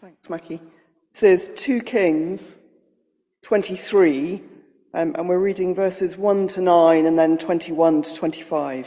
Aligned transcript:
Thanks, 0.00 0.30
Mackie. 0.30 0.54
It 0.54 0.60
says 1.16 1.50
2 1.56 1.80
Kings 1.80 2.56
23, 3.42 4.40
um, 4.94 5.16
and 5.18 5.28
we're 5.28 5.40
reading 5.40 5.74
verses 5.74 6.16
1 6.16 6.46
to 6.48 6.60
9 6.60 7.04
and 7.04 7.18
then 7.18 7.36
21 7.36 8.02
to 8.02 8.14
25. 8.14 8.86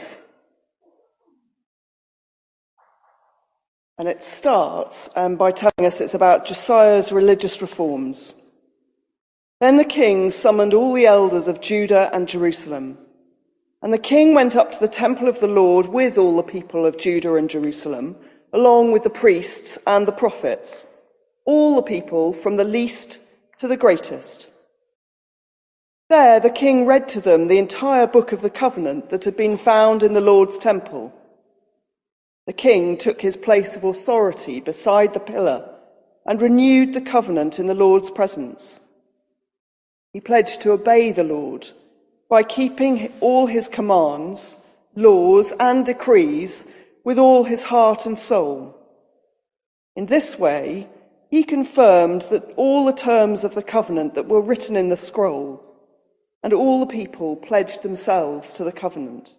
And 3.98 4.08
it 4.08 4.22
starts 4.22 5.10
um, 5.14 5.36
by 5.36 5.52
telling 5.52 5.84
us 5.84 6.00
it's 6.00 6.14
about 6.14 6.46
Josiah's 6.46 7.12
religious 7.12 7.60
reforms. 7.60 8.32
Then 9.60 9.76
the 9.76 9.84
king 9.84 10.30
summoned 10.30 10.72
all 10.72 10.94
the 10.94 11.06
elders 11.06 11.46
of 11.46 11.60
Judah 11.60 12.08
and 12.14 12.26
Jerusalem. 12.26 12.96
And 13.82 13.92
the 13.92 13.98
king 13.98 14.32
went 14.32 14.56
up 14.56 14.72
to 14.72 14.80
the 14.80 14.88
temple 14.88 15.28
of 15.28 15.40
the 15.40 15.46
Lord 15.46 15.88
with 15.88 16.16
all 16.16 16.36
the 16.36 16.42
people 16.42 16.86
of 16.86 16.96
Judah 16.96 17.34
and 17.34 17.50
Jerusalem, 17.50 18.16
along 18.54 18.92
with 18.92 19.02
the 19.02 19.10
priests 19.10 19.78
and 19.86 20.08
the 20.08 20.12
prophets, 20.12 20.86
all 21.44 21.76
the 21.76 21.82
people 21.82 22.32
from 22.32 22.56
the 22.56 22.64
least 22.64 23.20
to 23.58 23.68
the 23.68 23.76
greatest. 23.76 24.48
There 26.08 26.40
the 26.40 26.50
king 26.50 26.84
read 26.84 27.08
to 27.10 27.20
them 27.20 27.48
the 27.48 27.58
entire 27.58 28.06
book 28.06 28.32
of 28.32 28.42
the 28.42 28.50
covenant 28.50 29.10
that 29.10 29.24
had 29.24 29.36
been 29.36 29.56
found 29.56 30.02
in 30.02 30.12
the 30.12 30.20
Lord's 30.20 30.58
temple. 30.58 31.12
The 32.46 32.52
king 32.52 32.96
took 32.96 33.22
his 33.22 33.36
place 33.36 33.76
of 33.76 33.84
authority 33.84 34.60
beside 34.60 35.14
the 35.14 35.20
pillar 35.20 35.68
and 36.26 36.42
renewed 36.42 36.92
the 36.92 37.00
covenant 37.00 37.58
in 37.58 37.66
the 37.66 37.74
Lord's 37.74 38.10
presence. 38.10 38.80
He 40.12 40.20
pledged 40.20 40.60
to 40.62 40.72
obey 40.72 41.12
the 41.12 41.24
Lord 41.24 41.68
by 42.28 42.42
keeping 42.42 43.12
all 43.20 43.46
his 43.46 43.68
commands, 43.68 44.56
laws, 44.94 45.52
and 45.58 45.86
decrees 45.86 46.66
with 47.04 47.18
all 47.18 47.44
his 47.44 47.62
heart 47.62 48.06
and 48.06 48.18
soul. 48.18 48.76
In 49.96 50.06
this 50.06 50.38
way, 50.38 50.88
he 51.32 51.42
confirmed 51.42 52.26
that 52.28 52.44
all 52.58 52.84
the 52.84 52.92
terms 52.92 53.42
of 53.42 53.54
the 53.54 53.62
covenant 53.62 54.14
that 54.14 54.28
were 54.28 54.42
written 54.42 54.76
in 54.76 54.90
the 54.90 54.96
scroll, 54.98 55.64
and 56.42 56.52
all 56.52 56.78
the 56.78 56.94
people 56.94 57.36
pledged 57.36 57.82
themselves 57.82 58.52
to 58.52 58.62
the 58.62 58.70
covenant. 58.70 59.34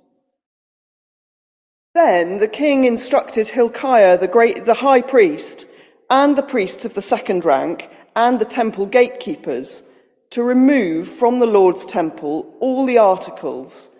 Then 1.93 2.39
the 2.39 2.47
king 2.47 2.85
instructed 2.85 3.47
Hilkiah, 3.47 4.17
the, 4.17 4.27
great, 4.27 4.65
the 4.65 4.73
high 4.73 5.01
priest, 5.01 5.67
and 6.09 6.35
the 6.35 6.41
priests 6.41 6.83
of 6.83 6.95
the 6.95 7.01
second 7.03 7.45
rank, 7.45 7.91
and 8.15 8.39
the 8.39 8.45
temple 8.45 8.87
gatekeepers 8.87 9.83
to 10.31 10.41
remove 10.41 11.07
from 11.07 11.37
the 11.37 11.45
Lord's 11.45 11.85
temple 11.85 12.57
all 12.59 12.87
the 12.87 12.97
articles 12.97 13.91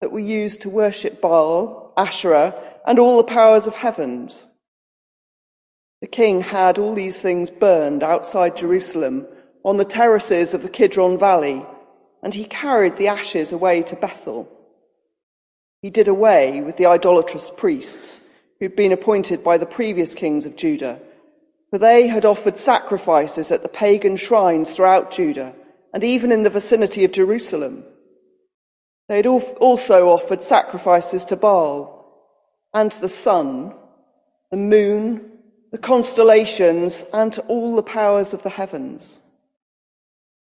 that 0.00 0.12
were 0.12 0.20
used 0.20 0.60
to 0.60 0.70
worship 0.70 1.20
Baal, 1.20 1.92
Asherah, 1.96 2.54
and 2.86 3.00
all 3.00 3.16
the 3.16 3.24
powers 3.24 3.66
of 3.66 3.74
heaven. 3.74 4.30
The 6.00 6.06
king 6.06 6.40
had 6.40 6.78
all 6.78 6.94
these 6.94 7.20
things 7.20 7.50
burned 7.50 8.02
outside 8.02 8.56
Jerusalem 8.56 9.26
on 9.64 9.76
the 9.76 9.84
terraces 9.84 10.54
of 10.54 10.62
the 10.62 10.70
Kidron 10.70 11.18
Valley, 11.18 11.64
and 12.22 12.34
he 12.34 12.44
carried 12.44 12.96
the 12.96 13.08
ashes 13.08 13.52
away 13.52 13.82
to 13.82 13.96
Bethel. 13.96 14.48
He 15.82 15.90
did 15.90 16.08
away 16.08 16.60
with 16.60 16.76
the 16.76 16.86
idolatrous 16.86 17.50
priests 17.50 18.22
who'd 18.58 18.76
been 18.76 18.92
appointed 18.92 19.44
by 19.44 19.58
the 19.58 19.66
previous 19.66 20.14
kings 20.14 20.46
of 20.46 20.56
Judah, 20.56 21.00
for 21.70 21.78
they 21.78 22.06
had 22.06 22.24
offered 22.24 22.58
sacrifices 22.58 23.50
at 23.50 23.62
the 23.62 23.68
pagan 23.68 24.16
shrines 24.16 24.72
throughout 24.72 25.10
Judah 25.10 25.54
and 25.92 26.04
even 26.04 26.32
in 26.32 26.42
the 26.42 26.50
vicinity 26.50 27.04
of 27.04 27.12
Jerusalem. 27.12 27.84
They 29.08 29.16
had 29.16 29.26
also 29.26 30.10
offered 30.10 30.42
sacrifices 30.42 31.24
to 31.26 31.36
Baal 31.36 32.06
and 32.72 32.92
the 32.92 33.08
sun, 33.08 33.74
the 34.50 34.56
moon, 34.56 35.29
the 35.70 35.78
constellations, 35.78 37.04
and 37.12 37.32
to 37.32 37.42
all 37.42 37.76
the 37.76 37.82
powers 37.82 38.34
of 38.34 38.42
the 38.42 38.50
heavens. 38.50 39.20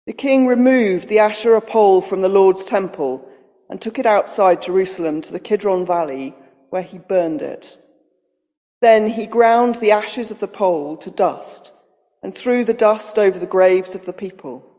The 0.05 0.13
king 0.13 0.47
removed 0.47 1.07
the 1.07 1.19
Asherah 1.19 1.61
pole 1.61 2.01
from 2.01 2.21
the 2.21 2.29
Lord's 2.29 2.65
temple 2.65 3.27
and 3.69 3.81
took 3.81 3.97
it 3.99 4.05
outside 4.05 4.61
Jerusalem 4.61 5.21
to 5.21 5.31
the 5.31 5.39
Kidron 5.39 5.85
Valley, 5.85 6.35
where 6.69 6.81
he 6.81 6.97
burned 6.97 7.41
it. 7.41 7.77
Then 8.81 9.07
he 9.07 9.25
ground 9.25 9.75
the 9.75 9.91
ashes 9.91 10.29
of 10.29 10.39
the 10.39 10.47
pole 10.47 10.97
to 10.97 11.09
dust 11.09 11.71
and 12.21 12.35
threw 12.35 12.65
the 12.65 12.73
dust 12.73 13.17
over 13.17 13.39
the 13.39 13.45
graves 13.45 13.95
of 13.95 14.05
the 14.05 14.11
people. 14.11 14.69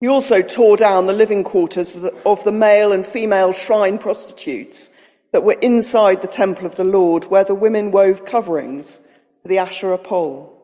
He 0.00 0.08
also 0.08 0.42
tore 0.42 0.76
down 0.76 1.06
the 1.06 1.12
living 1.12 1.44
quarters 1.44 1.94
of 1.94 2.02
the, 2.02 2.14
of 2.26 2.42
the 2.42 2.52
male 2.52 2.92
and 2.92 3.06
female 3.06 3.52
shrine 3.52 3.98
prostitutes 3.98 4.90
that 5.32 5.44
were 5.44 5.56
inside 5.60 6.22
the 6.22 6.28
temple 6.28 6.66
of 6.66 6.76
the 6.76 6.84
Lord, 6.84 7.26
where 7.26 7.44
the 7.44 7.54
women 7.54 7.90
wove 7.90 8.24
coverings 8.24 9.00
for 9.42 9.48
the 9.48 9.58
Asherah 9.58 9.98
pole. 9.98 10.54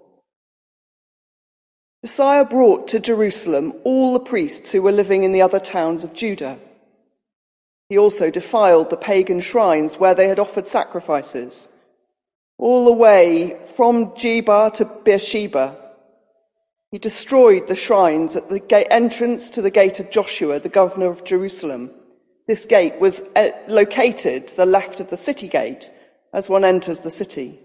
Josiah 2.04 2.44
brought 2.44 2.88
to 2.88 3.00
Jerusalem 3.00 3.74
all 3.84 4.12
the 4.12 4.20
priests 4.20 4.72
who 4.72 4.82
were 4.82 4.92
living 4.92 5.22
in 5.22 5.32
the 5.32 5.42
other 5.42 5.60
towns 5.60 6.04
of 6.04 6.14
Judah. 6.14 6.58
He 7.88 7.98
also 7.98 8.30
defiled 8.30 8.90
the 8.90 8.96
pagan 8.96 9.40
shrines 9.40 9.98
where 9.98 10.14
they 10.14 10.28
had 10.28 10.38
offered 10.38 10.68
sacrifices, 10.68 11.68
all 12.58 12.84
the 12.84 12.92
way 12.92 13.58
from 13.76 14.10
Geba 14.12 14.72
to 14.74 14.84
Beersheba 14.84 15.84
he 16.94 16.98
destroyed 16.98 17.66
the 17.66 17.74
shrines 17.74 18.36
at 18.36 18.48
the 18.48 18.62
entrance 18.88 19.50
to 19.50 19.62
the 19.62 19.68
gate 19.72 19.98
of 19.98 20.12
Joshua, 20.12 20.60
the 20.60 20.68
governor 20.68 21.06
of 21.06 21.24
Jerusalem. 21.24 21.90
This 22.46 22.66
gate 22.66 23.00
was 23.00 23.22
uh, 23.34 23.50
located 23.68 24.48
to 24.48 24.56
the 24.56 24.66
left 24.66 25.00
of 25.00 25.08
the 25.08 25.16
city 25.16 25.48
gate 25.48 25.90
as 26.32 26.48
one 26.48 26.64
enters 26.64 27.00
the 27.00 27.10
city. 27.10 27.58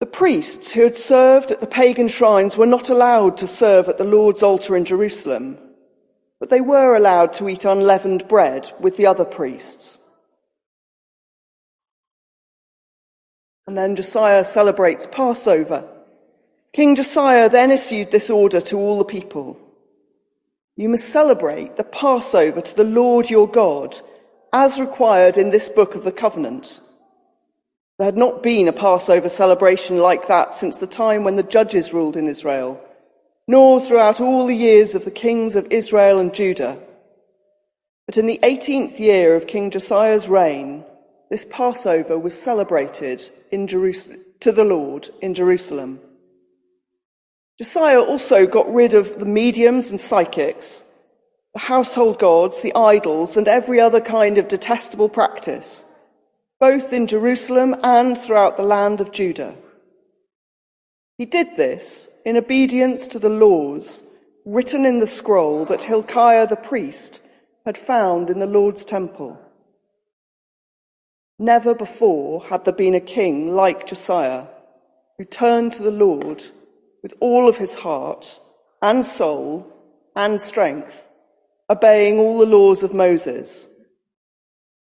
The 0.00 0.06
priests 0.06 0.72
who 0.72 0.82
had 0.82 0.96
served 0.96 1.50
at 1.50 1.60
the 1.60 1.66
pagan 1.66 2.08
shrines 2.08 2.56
were 2.56 2.66
not 2.66 2.90
allowed 2.90 3.38
to 3.38 3.46
serve 3.46 3.88
at 3.88 3.98
the 3.98 4.04
Lord's 4.04 4.42
altar 4.42 4.76
in 4.76 4.84
Jerusalem, 4.84 5.58
but 6.38 6.50
they 6.50 6.60
were 6.60 6.96
allowed 6.96 7.32
to 7.34 7.48
eat 7.48 7.64
unleavened 7.64 8.28
bread 8.28 8.70
with 8.80 8.96
the 8.96 9.06
other 9.06 9.24
priests. 9.24 9.98
And 13.66 13.76
then 13.76 13.96
Josiah 13.96 14.44
celebrates 14.44 15.08
Passover 15.10 15.88
King 16.76 16.94
Josiah 16.94 17.48
then 17.48 17.70
issued 17.70 18.10
this 18.10 18.28
order 18.28 18.60
to 18.60 18.76
all 18.76 18.98
the 18.98 19.04
people. 19.04 19.58
You 20.76 20.90
must 20.90 21.08
celebrate 21.08 21.76
the 21.76 21.84
Passover 21.84 22.60
to 22.60 22.76
the 22.76 22.84
Lord 22.84 23.30
your 23.30 23.48
God, 23.48 23.98
as 24.52 24.78
required 24.78 25.38
in 25.38 25.48
this 25.48 25.70
book 25.70 25.94
of 25.94 26.04
the 26.04 26.12
covenant. 26.12 26.80
There 27.98 28.04
had 28.04 28.18
not 28.18 28.42
been 28.42 28.68
a 28.68 28.74
Passover 28.74 29.30
celebration 29.30 29.96
like 29.96 30.28
that 30.28 30.54
since 30.54 30.76
the 30.76 30.86
time 30.86 31.24
when 31.24 31.36
the 31.36 31.42
judges 31.42 31.94
ruled 31.94 32.14
in 32.14 32.28
Israel, 32.28 32.78
nor 33.48 33.80
throughout 33.80 34.20
all 34.20 34.46
the 34.46 34.54
years 34.54 34.94
of 34.94 35.06
the 35.06 35.10
kings 35.10 35.56
of 35.56 35.66
Israel 35.70 36.18
and 36.18 36.34
Judah. 36.34 36.78
But 38.04 38.18
in 38.18 38.26
the 38.26 38.38
18th 38.42 38.98
year 38.98 39.34
of 39.34 39.46
King 39.46 39.70
Josiah's 39.70 40.28
reign, 40.28 40.84
this 41.30 41.46
Passover 41.46 42.18
was 42.18 42.38
celebrated 42.40 43.30
to 43.50 44.52
the 44.52 44.64
Lord 44.64 45.08
in 45.22 45.32
Jerusalem. 45.32 46.00
Josiah 47.58 48.02
also 48.02 48.46
got 48.46 48.72
rid 48.72 48.92
of 48.92 49.18
the 49.18 49.24
mediums 49.24 49.90
and 49.90 50.00
psychics, 50.00 50.84
the 51.54 51.60
household 51.60 52.18
gods, 52.18 52.60
the 52.60 52.74
idols, 52.74 53.36
and 53.36 53.48
every 53.48 53.80
other 53.80 54.00
kind 54.00 54.36
of 54.36 54.48
detestable 54.48 55.08
practice, 55.08 55.86
both 56.60 56.92
in 56.92 57.06
Jerusalem 57.06 57.74
and 57.82 58.18
throughout 58.18 58.58
the 58.58 58.62
land 58.62 59.00
of 59.00 59.10
Judah. 59.10 59.56
He 61.16 61.24
did 61.24 61.56
this 61.56 62.10
in 62.26 62.36
obedience 62.36 63.06
to 63.08 63.18
the 63.18 63.30
laws 63.30 64.02
written 64.44 64.84
in 64.84 64.98
the 64.98 65.06
scroll 65.06 65.64
that 65.64 65.82
Hilkiah 65.82 66.46
the 66.46 66.56
priest 66.56 67.22
had 67.64 67.78
found 67.78 68.28
in 68.28 68.38
the 68.38 68.46
Lord's 68.46 68.84
temple. 68.84 69.40
Never 71.38 71.74
before 71.74 72.44
had 72.44 72.64
there 72.64 72.74
been 72.74 72.94
a 72.94 73.00
king 73.00 73.54
like 73.54 73.86
Josiah 73.86 74.44
who 75.16 75.24
turned 75.24 75.72
to 75.74 75.82
the 75.82 75.90
Lord 75.90 76.44
with 77.06 77.14
all 77.20 77.48
of 77.48 77.56
his 77.56 77.72
heart 77.72 78.40
and 78.82 79.04
soul 79.04 79.64
and 80.16 80.40
strength, 80.40 81.06
obeying 81.70 82.18
all 82.18 82.36
the 82.36 82.46
laws 82.46 82.82
of 82.82 82.92
Moses. 82.92 83.68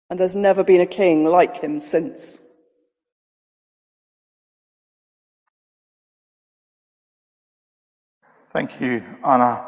And 0.09 0.21
there's 0.21 0.37
never 0.37 0.63
been 0.63 0.81
a 0.81 0.87
king 0.87 1.25
like 1.25 1.57
him 1.57 1.81
since. 1.81 2.41
Thank 8.53 8.81
you, 8.81 9.03
Anna. 9.27 9.65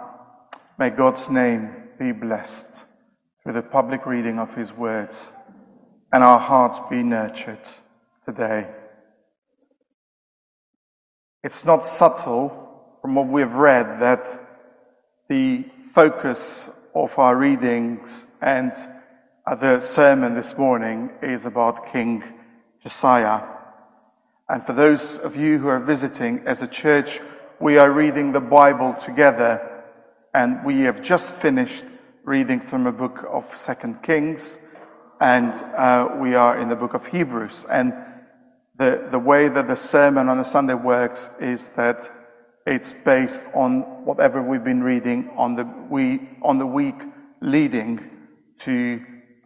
May 0.78 0.90
God's 0.90 1.28
name 1.28 1.74
be 1.98 2.12
blessed 2.12 2.84
through 3.42 3.54
the 3.54 3.62
public 3.62 4.06
reading 4.06 4.38
of 4.38 4.54
his 4.54 4.70
words 4.70 5.16
and 6.12 6.22
our 6.22 6.38
hearts 6.38 6.78
be 6.88 7.02
nurtured 7.02 7.66
today. 8.24 8.68
It's 11.46 11.64
not 11.64 11.86
subtle 11.86 12.50
from 13.00 13.14
what 13.14 13.28
we've 13.28 13.52
read 13.52 14.00
that 14.00 14.20
the 15.28 15.64
focus 15.94 16.40
of 16.92 17.16
our 17.20 17.36
readings 17.36 18.26
and 18.42 18.72
the 19.46 19.80
sermon 19.80 20.34
this 20.34 20.58
morning 20.58 21.08
is 21.22 21.44
about 21.44 21.92
King 21.92 22.24
Josiah. 22.82 23.42
And 24.48 24.66
for 24.66 24.72
those 24.72 25.18
of 25.22 25.36
you 25.36 25.58
who 25.58 25.68
are 25.68 25.78
visiting 25.78 26.42
as 26.48 26.62
a 26.62 26.66
church, 26.66 27.20
we 27.60 27.78
are 27.78 27.92
reading 27.92 28.32
the 28.32 28.40
Bible 28.40 28.96
together, 29.04 29.84
and 30.34 30.66
we 30.66 30.80
have 30.80 31.00
just 31.00 31.30
finished 31.34 31.84
reading 32.24 32.60
from 32.68 32.88
a 32.88 32.92
book 32.92 33.24
of 33.30 33.44
Second 33.56 34.02
Kings, 34.02 34.58
and 35.20 35.52
uh, 35.52 36.08
we 36.20 36.34
are 36.34 36.60
in 36.60 36.68
the 36.68 36.74
book 36.74 36.94
of 36.94 37.06
Hebrews. 37.06 37.64
And 37.70 37.92
the, 38.78 39.08
the 39.10 39.18
way 39.18 39.48
that 39.48 39.68
the 39.68 39.76
sermon 39.76 40.28
on 40.28 40.38
a 40.38 40.50
Sunday 40.50 40.74
works 40.74 41.30
is 41.40 41.70
that 41.76 42.10
it's 42.66 42.94
based 43.04 43.42
on 43.54 43.80
whatever 44.04 44.42
we've 44.42 44.64
been 44.64 44.82
reading 44.82 45.30
on 45.36 45.54
the, 45.54 45.64
we, 45.88 46.28
on 46.42 46.58
the 46.58 46.66
week 46.66 46.96
leading 47.40 48.00
to 48.64 49.00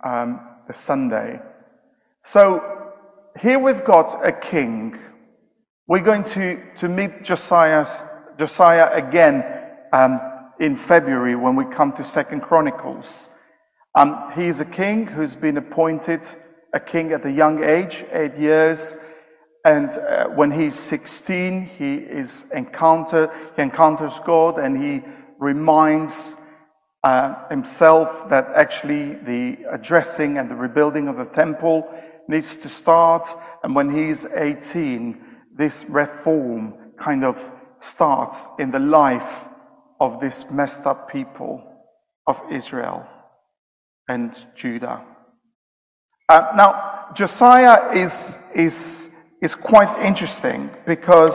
um, 0.05 0.41
the 0.67 0.75
Sunday. 0.75 1.39
So 2.25 2.63
here 3.41 3.59
we've 3.59 3.85
got 3.85 4.27
a 4.27 4.33
king. 4.33 4.99
We're 5.87 6.05
going 6.05 6.25
to, 6.25 6.63
to 6.81 6.89
meet 6.89 7.25
Josiah's, 7.25 7.91
Josiah 8.39 8.91
again 8.95 9.45
um, 9.93 10.21
in 10.59 10.77
February 10.77 11.37
when 11.37 11.57
we 11.57 11.65
come 11.67 11.93
to 11.97 12.07
Second 12.07 12.41
Chronicles. 12.41 13.29
Um, 13.95 14.33
he 14.35 14.47
is 14.47 14.61
a 14.61 14.65
king 14.65 15.07
who's 15.07 15.37
been 15.37 15.57
appointed 15.57 16.21
a 16.73 16.81
king 16.81 17.13
at 17.13 17.27
a 17.27 17.31
young 17.31 17.65
age, 17.65 18.05
eight 18.13 18.37
years. 18.39 18.97
And 19.65 19.91
uh, 19.91 20.25
when 20.29 20.51
he's 20.51 20.79
16, 20.79 21.71
he 21.77 21.95
is 21.95 22.45
encounter, 22.55 23.31
he 23.57 23.63
encounters 23.63 24.15
God 24.25 24.59
and 24.59 24.83
he 24.83 25.07
reminds 25.39 26.15
uh, 27.05 27.49
himself 27.49 28.31
that 28.31 28.47
actually 28.55 29.15
the 29.15 29.57
addressing 29.73 30.39
and 30.39 30.51
the 30.51 30.55
rebuilding 30.55 31.09
of 31.09 31.17
the 31.17 31.25
temple 31.25 31.89
needs 32.29 32.57
to 32.57 32.69
start. 32.69 33.29
And 33.63 33.75
when 33.75 33.95
he's 33.95 34.25
18, 34.35 35.21
this 35.57 35.85
reform 35.89 36.75
kind 37.03 37.25
of 37.25 37.37
starts 37.81 38.47
in 38.59 38.71
the 38.71 38.79
life 38.79 39.45
of 40.01 40.21
this 40.21 40.47
messed 40.51 40.87
up 40.87 41.11
people 41.11 41.63
of 42.27 42.37
Israel 42.51 43.07
and 44.09 44.35
Judah. 44.57 45.03
Uh, 46.29 46.53
now, 46.57 47.07
Josiah 47.15 47.93
is, 47.93 48.37
is 48.55 49.09
is 49.41 49.55
quite 49.55 50.05
interesting 50.05 50.71
because 50.87 51.35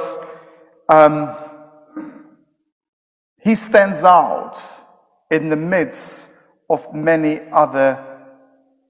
um, 0.90 1.36
he 3.42 3.56
stands 3.56 4.04
out 4.04 4.60
in 5.31 5.50
the 5.50 5.56
midst 5.56 6.19
of 6.69 6.81
many 6.94 7.40
other 7.52 8.04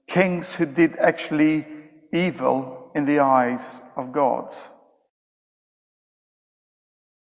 kings 0.08 0.46
who 0.58 0.66
did 0.66 0.96
actually 0.98 1.66
evil 2.12 2.90
in 2.94 3.06
the 3.06 3.20
eyes 3.20 3.64
of 3.96 4.12
God. 4.12 4.54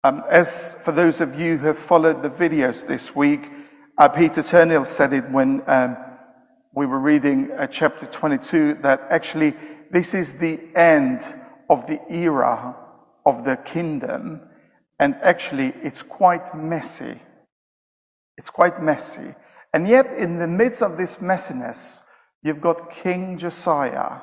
Um, 0.02 0.22
as 0.30 0.74
for 0.84 0.92
those 0.92 1.20
of 1.20 1.38
you 1.38 1.58
who 1.58 1.66
have 1.66 1.86
followed 1.86 2.22
the 2.22 2.30
videos 2.30 2.86
this 2.86 3.14
week, 3.14 3.42
uh, 3.98 4.08
Peter 4.08 4.42
Turnhill 4.42 4.86
said 4.86 5.12
it 5.12 5.30
when 5.30 5.62
um, 5.66 5.96
we 6.74 6.86
were 6.86 6.98
reading 6.98 7.50
uh, 7.58 7.66
chapter 7.66 8.06
22 8.06 8.78
that 8.82 9.00
actually 9.10 9.54
this 9.92 10.14
is 10.14 10.32
the 10.34 10.58
end 10.74 11.20
of 11.70 11.86
the 11.86 12.00
era 12.12 12.76
of 13.24 13.44
the 13.44 13.56
kingdom. 13.64 14.40
And 14.98 15.14
actually, 15.22 15.72
it's 15.82 16.02
quite 16.02 16.54
messy. 16.54 17.22
It's 18.36 18.50
quite 18.50 18.82
messy. 18.82 19.34
And 19.72 19.88
yet, 19.88 20.06
in 20.18 20.38
the 20.38 20.46
midst 20.46 20.82
of 20.82 20.98
this 20.98 21.12
messiness, 21.22 22.00
you've 22.42 22.60
got 22.60 22.92
King 23.02 23.38
Josiah, 23.38 24.20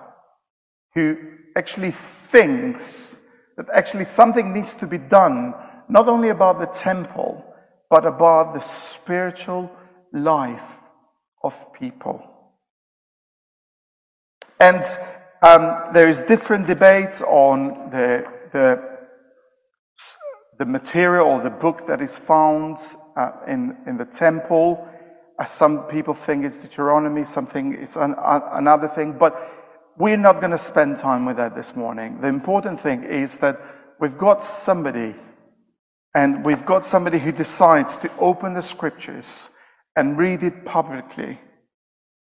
who 0.93 1.15
actually 1.55 1.95
thinks 2.31 3.15
that 3.55 3.67
actually 3.73 4.05
something 4.15 4.53
needs 4.53 4.73
to 4.75 4.85
be 4.85 4.97
done, 4.97 5.53
not 5.89 6.07
only 6.07 6.29
about 6.29 6.59
the 6.59 6.79
temple, 6.79 7.43
but 7.89 8.05
about 8.05 8.53
the 8.53 8.65
spiritual 8.93 9.71
life 10.13 10.69
of 11.43 11.53
people. 11.79 12.21
And 14.59 14.83
um, 15.41 15.93
there 15.93 16.09
is 16.09 16.19
different 16.27 16.65
debates 16.67 17.21
on 17.21 17.89
the, 17.91 18.23
the, 18.53 18.81
the 20.57 20.65
material 20.65 21.27
or 21.27 21.43
the 21.43 21.49
book 21.49 21.87
that 21.87 22.01
is 22.01 22.11
found 22.27 22.77
uh, 23.15 23.31
in, 23.47 23.77
in 23.85 23.97
the 23.97 24.05
temple. 24.05 24.87
Uh, 25.39 25.45
some 25.45 25.83
people 25.83 26.17
think 26.25 26.43
it's 26.43 26.57
Deuteronomy, 26.57 27.25
something 27.31 27.77
it's 27.79 27.95
an, 27.95 28.15
uh, 28.17 28.39
another 28.53 28.91
thing, 28.95 29.15
but 29.19 29.33
we're 29.97 30.17
not 30.17 30.39
going 30.39 30.51
to 30.51 30.59
spend 30.59 30.99
time 30.99 31.25
with 31.25 31.37
that 31.37 31.55
this 31.55 31.75
morning. 31.75 32.19
The 32.21 32.27
important 32.27 32.81
thing 32.81 33.03
is 33.03 33.37
that 33.37 33.59
we've 33.99 34.17
got 34.17 34.43
somebody, 34.63 35.15
and 36.15 36.43
we've 36.43 36.65
got 36.65 36.85
somebody 36.87 37.19
who 37.19 37.31
decides 37.31 37.97
to 37.97 38.09
open 38.17 38.55
the 38.55 38.61
scriptures 38.61 39.25
and 39.95 40.17
read 40.17 40.41
it 40.41 40.65
publicly. 40.65 41.39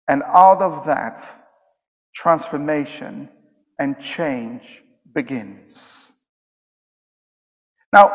And 0.09 0.23
out 0.23 0.61
of 0.61 0.87
that, 0.87 1.46
transformation 2.17 3.29
and 3.79 3.95
change 4.01 4.63
begins. 5.15 5.79
Now, 7.93 8.11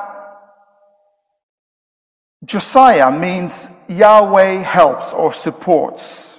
Josiah 2.44 3.12
means 3.12 3.70
Yahweh 3.88 4.64
helps 4.64 5.12
or 5.14 5.34
supports. 5.34 6.38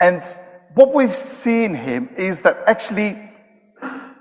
And 0.00 0.22
what 0.74 0.94
we've 0.94 1.16
seen 1.16 1.74
him 1.74 2.10
is 2.16 2.42
that 2.42 2.58
actually, 2.66 3.18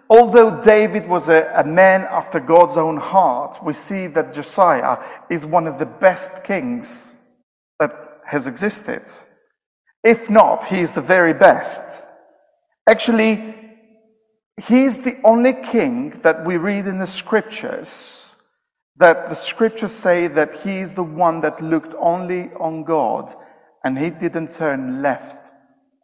although 0.09 0.61
David 0.63 1.07
was 1.07 1.29
a, 1.29 1.53
a, 1.55 1.63
man 1.63 2.01
after 2.09 2.39
God's 2.39 2.77
own 2.77 2.97
heart, 2.97 3.63
we 3.63 3.73
see 3.75 4.07
that 4.07 4.33
Josiah 4.33 4.97
is 5.29 5.45
one 5.45 5.67
of 5.67 5.77
the 5.77 5.85
best 5.85 6.31
kings 6.43 6.87
that 7.79 7.91
has 8.25 8.47
existed. 8.47 9.03
If 10.03 10.29
not, 10.29 10.67
he 10.67 10.81
is 10.81 10.91
the 10.93 11.01
very 11.01 11.33
best. 11.33 12.01
Actually, 12.89 13.55
he 14.67 14.83
is 14.85 14.97
the 14.99 15.17
only 15.23 15.53
king 15.71 16.19
that 16.23 16.45
we 16.45 16.57
read 16.57 16.87
in 16.87 16.99
the 16.99 17.07
scriptures 17.07 18.23
that 18.97 19.29
the 19.29 19.35
scriptures 19.35 19.91
say 19.91 20.27
that 20.27 20.61
he 20.61 20.79
is 20.79 20.93
the 20.93 21.03
one 21.03 21.41
that 21.41 21.61
looked 21.61 21.93
only 21.99 22.51
on 22.59 22.83
God 22.83 23.33
and 23.83 23.97
he 23.97 24.09
didn't 24.09 24.53
turn 24.53 25.01
left 25.01 25.37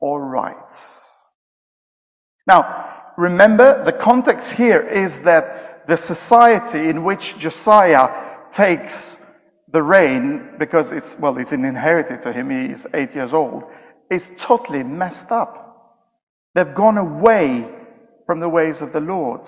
or 0.01 0.25
right. 0.25 0.55
Now, 2.47 3.11
remember, 3.17 3.85
the 3.85 3.91
context 3.91 4.53
here 4.53 4.81
is 4.81 5.19
that 5.21 5.87
the 5.87 5.97
society 5.97 6.89
in 6.89 7.03
which 7.03 7.37
Josiah 7.37 8.09
takes 8.51 9.15
the 9.71 9.83
reign, 9.83 10.55
because 10.57 10.91
it's, 10.91 11.15
well, 11.19 11.37
it's 11.37 11.51
inherited 11.51 12.23
to 12.23 12.33
him, 12.33 12.49
he 12.49 12.73
is 12.73 12.87
eight 12.95 13.13
years 13.13 13.33
old, 13.33 13.63
is 14.09 14.31
totally 14.39 14.83
messed 14.83 15.31
up. 15.31 15.69
They've 16.55 16.75
gone 16.75 16.97
away 16.97 17.67
from 18.25 18.39
the 18.39 18.49
ways 18.49 18.81
of 18.81 18.93
the 18.93 18.99
Lord. 18.99 19.41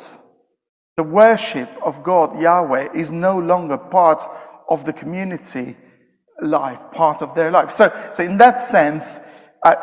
The 0.97 1.03
worship 1.03 1.69
of 1.83 2.03
God, 2.03 2.39
Yahweh, 2.39 2.89
is 2.95 3.09
no 3.09 3.37
longer 3.37 3.77
part 3.77 4.23
of 4.69 4.85
the 4.85 4.93
community 4.93 5.77
life, 6.41 6.79
part 6.93 7.21
of 7.21 7.35
their 7.35 7.51
life. 7.51 7.73
So, 7.75 7.91
so 8.15 8.23
in 8.23 8.37
that 8.37 8.69
sense, 8.69 9.05
uh, 9.63 9.75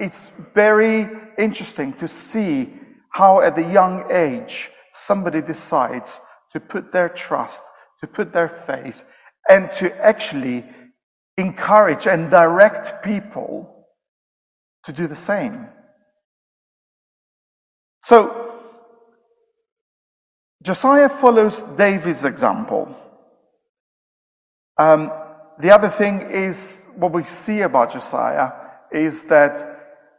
it's 0.00 0.30
very 0.54 1.08
interesting 1.38 1.92
to 1.94 2.08
see 2.08 2.72
how 3.10 3.40
at 3.40 3.58
a 3.58 3.72
young 3.72 4.10
age 4.10 4.70
somebody 4.92 5.42
decides 5.42 6.10
to 6.52 6.60
put 6.60 6.92
their 6.92 7.08
trust, 7.08 7.62
to 8.00 8.06
put 8.06 8.32
their 8.32 8.64
faith, 8.66 8.96
and 9.48 9.70
to 9.76 9.94
actually 10.04 10.64
encourage 11.36 12.06
and 12.06 12.30
direct 12.30 13.04
people 13.04 13.75
to 14.86 14.92
do 14.92 15.06
the 15.06 15.16
same. 15.16 15.66
So, 18.04 18.52
Josiah 20.62 21.08
follows 21.20 21.62
David's 21.76 22.24
example. 22.24 22.94
Um, 24.78 25.10
the 25.60 25.74
other 25.74 25.90
thing 25.90 26.28
is 26.30 26.56
what 26.96 27.12
we 27.12 27.24
see 27.24 27.60
about 27.60 27.92
Josiah 27.92 28.50
is 28.92 29.22
that 29.28 29.52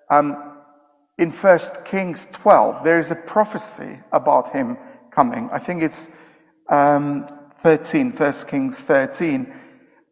um, 0.10 0.58
in 1.18 1.32
1 1.32 1.60
Kings 1.90 2.28
12, 2.34 2.84
there 2.84 3.00
is 3.00 3.10
a 3.10 3.16
prophecy 3.16 4.00
about 4.12 4.54
him 4.54 4.78
coming. 5.14 5.50
I 5.52 5.60
think 5.60 5.82
it's 5.82 6.08
um, 6.70 7.28
13, 7.64 8.12
1 8.18 8.34
Kings 8.50 8.78
13, 8.80 9.54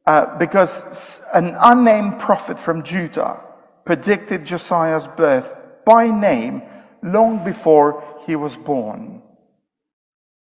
uh, 0.08 0.38
because 0.38 1.20
an 1.34 1.56
unnamed 1.60 2.20
prophet 2.20 2.58
from 2.60 2.84
Judah 2.84 3.40
predicted 3.86 4.46
Josiah's 4.46 5.08
birth 5.16 5.46
by 5.86 6.08
name 6.08 6.62
long 7.04 7.44
before 7.46 8.04
he 8.26 8.36
was 8.36 8.56
born. 8.56 9.22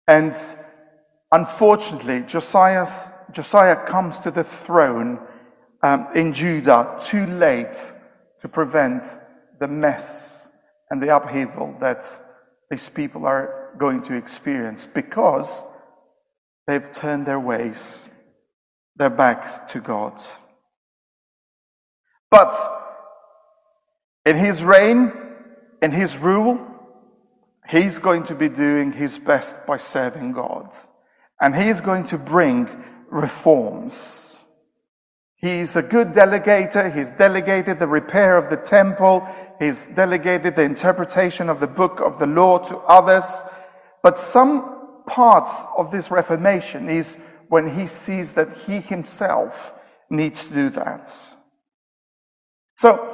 And 0.09 0.37
unfortunately, 1.31 2.25
Josiah's, 2.27 2.91
Josiah 3.33 3.77
comes 3.87 4.19
to 4.21 4.31
the 4.31 4.47
throne 4.67 5.19
um, 5.83 6.09
in 6.15 6.33
Judah 6.33 7.03
too 7.11 7.27
late 7.27 7.77
to 8.41 8.49
prevent 8.49 9.03
the 9.61 9.69
mess 9.69 10.47
and 10.91 11.03
the 11.03 11.15
upheaval 11.15 11.77
that 11.81 12.05
these 12.71 12.89
people 12.89 13.27
are 13.27 13.75
going 13.79 14.03
to 14.05 14.15
experience 14.15 14.89
because 14.95 15.49
they've 16.67 16.93
turned 16.95 17.27
their 17.27 17.41
ways, 17.41 18.09
their 18.97 19.11
backs 19.11 19.61
to 19.73 19.81
God. 19.81 20.19
But 22.31 22.84
in 24.27 24.37
his 24.39 24.63
reign, 24.63 25.13
in 25.83 25.93
his 25.93 26.17
rule, 26.17 26.59
he's 27.69 27.99
going 27.99 28.27
to 28.27 28.35
be 28.35 28.49
doing 28.49 28.93
his 28.93 29.19
best 29.19 29.59
by 29.67 29.79
serving 29.79 30.33
God. 30.33 30.69
And 31.41 31.55
he's 31.55 31.81
going 31.81 32.07
to 32.09 32.19
bring 32.19 32.69
reforms. 33.11 34.39
He's 35.37 35.77
a 35.77 35.83
good 35.83 36.15
delegator. 36.15 36.95
He's 36.97 37.13
delegated 37.19 37.79
the 37.79 37.87
repair 37.87 38.39
of 38.39 38.49
the 38.49 38.67
temple. 38.69 39.27
He's 39.61 39.87
delegated 39.95 40.57
the 40.57 40.63
interpretation 40.63 41.51
of 41.51 41.61
the 41.61 41.67
book 41.67 42.01
of 42.01 42.19
the 42.19 42.27
law 42.27 42.59
to 42.69 42.77
others. 42.79 43.27
But 44.03 44.21
some 44.21 45.03
parts 45.07 45.55
of 45.77 45.91
this 45.91 46.11
reformation 46.11 46.89
is 46.89 47.15
when 47.49 47.79
he 47.79 47.89
sees 48.05 48.33
that 48.33 48.49
he 48.67 48.81
himself 48.81 49.53
needs 50.09 50.43
to 50.45 50.55
do 50.55 50.71
that. 50.71 51.13
So, 52.79 53.14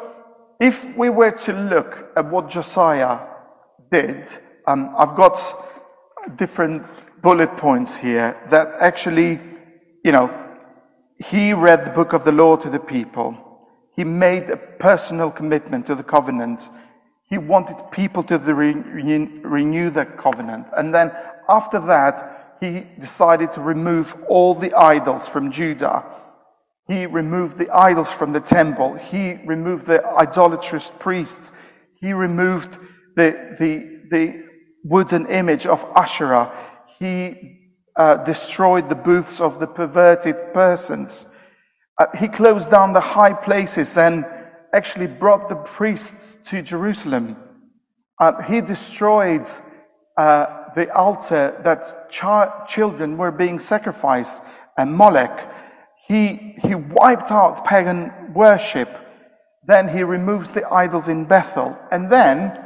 if 0.61 0.77
we 0.97 1.09
were 1.09 1.31
to 1.31 1.53
look 1.53 2.11
at 2.17 2.31
what 2.31 2.51
Josiah 2.51 3.21
did, 3.91 4.27
um, 4.67 4.95
I've 4.97 5.17
got 5.17 5.41
different 6.37 6.83
bullet 7.23 7.57
points 7.57 7.97
here 7.97 8.37
that 8.51 8.69
actually, 8.81 9.41
you 10.05 10.13
know, 10.13 10.31
he 11.17 11.55
read 11.55 11.85
the 11.85 11.91
book 11.91 12.13
of 12.13 12.25
the 12.25 12.33
law 12.33 12.57
to 12.57 12.71
the 12.71 12.79
people. 12.79 13.35
He 13.97 14.05
made 14.05 14.51
a 14.51 14.57
personal 14.57 15.31
commitment 15.31 15.87
to 15.87 15.95
the 15.95 16.03
covenant. 16.03 16.63
He 17.29 17.39
wanted 17.39 17.77
people 17.91 18.23
to 18.25 18.39
renew 18.39 19.91
that 19.93 20.19
covenant. 20.19 20.67
And 20.77 20.95
then 20.95 21.11
after 21.49 21.81
that, 21.87 22.57
he 22.61 22.87
decided 23.01 23.53
to 23.55 23.61
remove 23.61 24.15
all 24.29 24.55
the 24.55 24.75
idols 24.75 25.27
from 25.29 25.53
Judah. 25.53 26.05
He 26.89 27.07
removed 27.07 27.59
the 27.59 27.71
idols 27.71 28.09
from 28.19 28.33
the 28.33 28.41
temple. 28.41 28.95
He 28.95 29.35
removed 29.47 29.87
the 29.87 30.05
idolatrous 30.05 30.91
priests. 30.99 31.53
He 32.01 32.13
removed 32.13 32.77
the, 33.17 33.57
the, 33.61 34.01
the 34.11 34.45
wooden 34.85 35.27
image 35.27 35.67
of 35.67 35.81
Asherah. 35.97 36.53
He 36.99 37.59
uh, 37.97 38.25
destroyed 38.25 38.89
the 38.89 38.95
booths 38.95 39.41
of 39.41 39.61
the 39.61 39.67
perverted 39.67 40.37
persons. 40.55 41.27
Uh, 41.99 42.07
he 42.19 42.29
closed 42.29 42.71
down 42.71 42.93
the 42.93 43.01
high 43.01 43.33
places 43.33 43.97
and 43.97 44.25
actually 44.73 45.07
brought 45.07 45.49
the 45.49 45.55
priests 45.55 46.37
to 46.47 46.63
Jerusalem. 46.63 47.37
Uh, 48.21 48.43
he 48.43 48.61
destroyed 48.61 49.47
uh, 50.17 50.47
the 50.75 50.93
altar 50.95 51.61
that 51.65 52.11
ch- 52.11 52.73
children 52.73 53.17
were 53.17 53.31
being 53.31 53.59
sacrificed 53.59 54.41
and 54.77 54.95
Molech. 54.95 55.50
He, 56.11 56.57
he 56.67 56.75
wiped 56.75 57.31
out 57.31 57.65
pagan 57.65 58.11
worship. 58.35 58.89
Then 59.69 59.89
he 59.97 60.03
removes 60.03 60.51
the 60.51 60.67
idols 60.69 61.07
in 61.07 61.25
Bethel. 61.25 61.79
And 61.93 62.11
then 62.11 62.59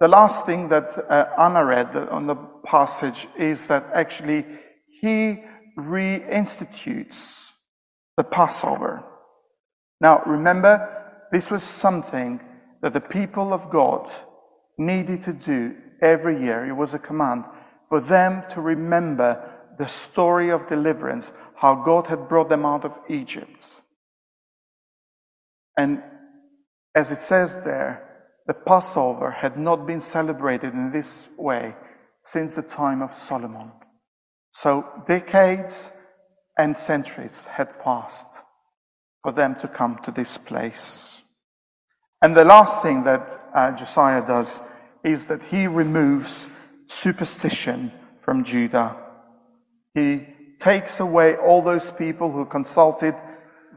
the 0.00 0.08
last 0.08 0.44
thing 0.46 0.68
that 0.70 0.88
uh, 1.08 1.26
Anna 1.38 1.64
read 1.64 1.94
on 1.96 2.26
the 2.26 2.34
passage 2.64 3.28
is 3.38 3.64
that 3.68 3.86
actually 3.94 4.44
he 5.00 5.44
reinstitutes 5.78 7.20
the 8.16 8.24
Passover. 8.24 9.04
Now, 10.00 10.22
remember, 10.26 10.74
this 11.30 11.50
was 11.50 11.62
something 11.62 12.40
that 12.82 12.94
the 12.94 13.00
people 13.18 13.52
of 13.52 13.70
God 13.70 14.10
needed 14.76 15.22
to 15.22 15.32
do 15.32 15.76
every 16.02 16.42
year. 16.42 16.66
It 16.66 16.74
was 16.74 16.94
a 16.94 16.98
command 16.98 17.44
for 17.88 18.00
them 18.00 18.42
to 18.54 18.60
remember 18.60 19.40
the 19.78 19.86
story 19.86 20.50
of 20.50 20.68
deliverance, 20.68 21.30
how 21.60 21.74
God 21.74 22.06
had 22.06 22.28
brought 22.28 22.48
them 22.48 22.64
out 22.64 22.84
of 22.84 22.92
Egypt. 23.08 23.64
And 25.76 26.02
as 26.94 27.10
it 27.10 27.22
says 27.22 27.54
there, 27.64 28.04
the 28.46 28.54
Passover 28.54 29.30
had 29.30 29.58
not 29.58 29.86
been 29.86 30.02
celebrated 30.02 30.72
in 30.72 30.92
this 30.92 31.28
way 31.36 31.74
since 32.22 32.54
the 32.54 32.62
time 32.62 33.02
of 33.02 33.16
Solomon. 33.16 33.72
So 34.52 34.84
decades 35.06 35.74
and 36.56 36.76
centuries 36.76 37.36
had 37.50 37.78
passed 37.80 38.26
for 39.22 39.32
them 39.32 39.56
to 39.60 39.68
come 39.68 39.98
to 40.04 40.10
this 40.10 40.38
place. 40.38 41.08
And 42.22 42.36
the 42.36 42.44
last 42.44 42.82
thing 42.82 43.04
that 43.04 43.50
uh, 43.54 43.72
Josiah 43.72 44.26
does 44.26 44.60
is 45.04 45.26
that 45.26 45.42
he 45.50 45.66
removes 45.66 46.48
superstition 46.88 47.92
from 48.24 48.44
Judah. 48.44 48.96
He 49.94 50.26
takes 50.60 51.00
away 51.00 51.36
all 51.36 51.62
those 51.62 51.90
people 51.92 52.32
who 52.32 52.44
consulted 52.44 53.14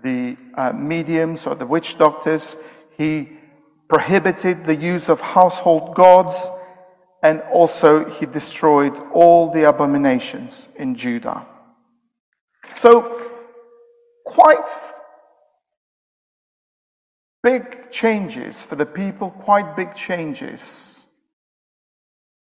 the 0.03 0.35
uh, 0.57 0.71
mediums 0.71 1.45
or 1.45 1.55
the 1.55 1.65
witch 1.65 1.97
doctors. 1.97 2.55
He 2.97 3.29
prohibited 3.87 4.65
the 4.65 4.75
use 4.75 5.09
of 5.09 5.19
household 5.19 5.95
gods 5.95 6.37
and 7.23 7.41
also 7.53 8.09
he 8.09 8.25
destroyed 8.25 8.93
all 9.13 9.51
the 9.53 9.67
abominations 9.67 10.67
in 10.75 10.95
Judah. 10.95 11.45
So, 12.77 13.29
quite 14.25 14.69
big 17.43 17.91
changes 17.91 18.55
for 18.67 18.75
the 18.75 18.85
people, 18.85 19.29
quite 19.29 19.75
big 19.75 19.95
changes 19.95 20.61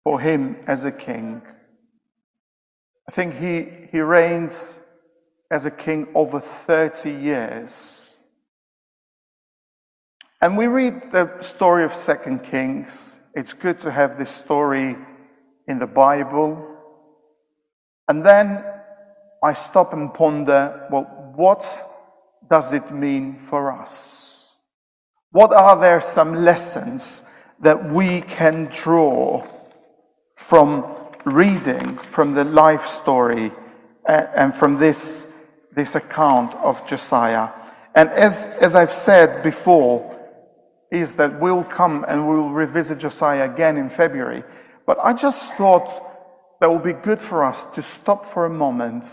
for 0.03 0.19
him 0.19 0.57
as 0.67 0.83
a 0.83 0.91
king. 0.91 1.41
I 3.07 3.11
think 3.11 3.35
he, 3.35 3.89
he 3.91 3.99
reigns 3.99 4.53
as 5.51 5.65
a 5.65 5.71
king 5.71 6.07
over 6.15 6.43
30 6.67 7.11
years. 7.11 7.71
And 10.41 10.57
we 10.57 10.67
read 10.67 11.11
the 11.11 11.41
story 11.41 11.85
of 11.85 11.95
Second 12.03 12.43
Kings 12.43 13.15
it's 13.35 13.53
good 13.53 13.81
to 13.81 13.91
have 13.91 14.19
this 14.19 14.29
story 14.29 14.95
in 15.67 15.79
the 15.79 15.87
Bible. 15.87 16.67
And 18.07 18.23
then 18.23 18.63
I 19.43 19.53
stop 19.53 19.91
and 19.93 20.13
ponder 20.13 20.87
well, 20.91 21.33
what 21.35 21.65
does 22.49 22.71
it 22.73 22.93
mean 22.93 23.47
for 23.49 23.71
us? 23.71 24.49
What 25.31 25.51
are 25.51 25.79
there 25.79 26.03
some 26.13 26.45
lessons 26.45 27.23
that 27.63 27.91
we 27.91 28.21
can 28.21 28.65
draw 28.65 29.47
from 30.37 31.02
reading 31.25 31.99
from 32.13 32.33
the 32.33 32.43
life 32.43 32.87
story 33.01 33.51
uh, 34.07 34.25
and 34.35 34.55
from 34.55 34.79
this, 34.79 35.25
this 35.75 35.95
account 35.95 36.53
of 36.55 36.85
Josiah? 36.87 37.49
And 37.95 38.09
as, 38.09 38.35
as 38.61 38.75
I've 38.75 38.93
said 38.93 39.43
before, 39.43 40.09
is 40.91 41.15
that 41.15 41.39
we'll 41.39 41.63
come 41.63 42.05
and 42.07 42.27
we'll 42.27 42.49
revisit 42.49 42.99
Josiah 42.99 43.51
again 43.51 43.77
in 43.77 43.89
February. 43.89 44.43
But 44.85 44.99
I 44.99 45.13
just 45.13 45.41
thought 45.57 46.01
that 46.61 46.71
would 46.71 46.83
be 46.83 46.93
good 46.93 47.21
for 47.21 47.43
us 47.43 47.65
to 47.75 47.83
stop 47.83 48.33
for 48.33 48.45
a 48.45 48.49
moment 48.49 49.05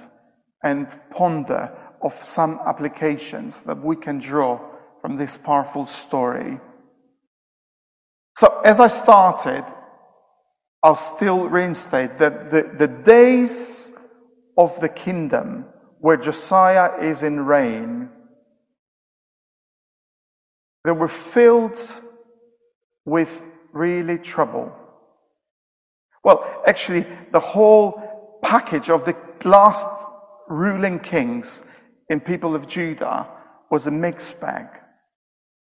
and 0.62 0.87
ponder 1.17 1.71
of 2.02 2.12
some 2.35 2.61
applications 2.67 3.62
that 3.62 3.83
we 3.83 3.97
can 3.97 4.21
draw 4.21 4.61
from 5.00 5.17
this 5.17 5.38
powerful 5.43 5.87
story. 5.87 6.61
So, 8.38 8.61
as 8.64 8.79
I 8.81 8.88
started, 8.88 9.64
I'll 10.83 11.17
still 11.17 11.49
reinstate 11.49 12.19
that 12.19 12.51
the, 12.51 12.71
the 12.79 12.89
days 12.89 13.89
of 14.57 14.73
the 14.81 14.89
kingdom 14.89 15.67
where 15.99 16.17
Josiah 16.17 17.03
is 17.03 17.23
in 17.23 17.41
reign 17.41 18.09
they 20.85 20.93
were 20.93 21.13
filled 21.35 21.79
with 23.05 23.29
really 23.73 24.19
trouble. 24.19 24.73
Well, 26.25 26.63
actually, 26.67 27.07
the 27.33 27.41
whole 27.41 28.41
package 28.43 28.89
of 28.89 29.05
the 29.05 29.15
last 29.45 29.87
ruling 30.49 30.99
kings 31.01 31.63
in 32.09 32.21
people 32.21 32.55
of 32.55 32.69
Judah 32.69 33.29
was 33.71 33.87
a 33.87 33.91
mixed 33.91 34.41
bag 34.41 34.67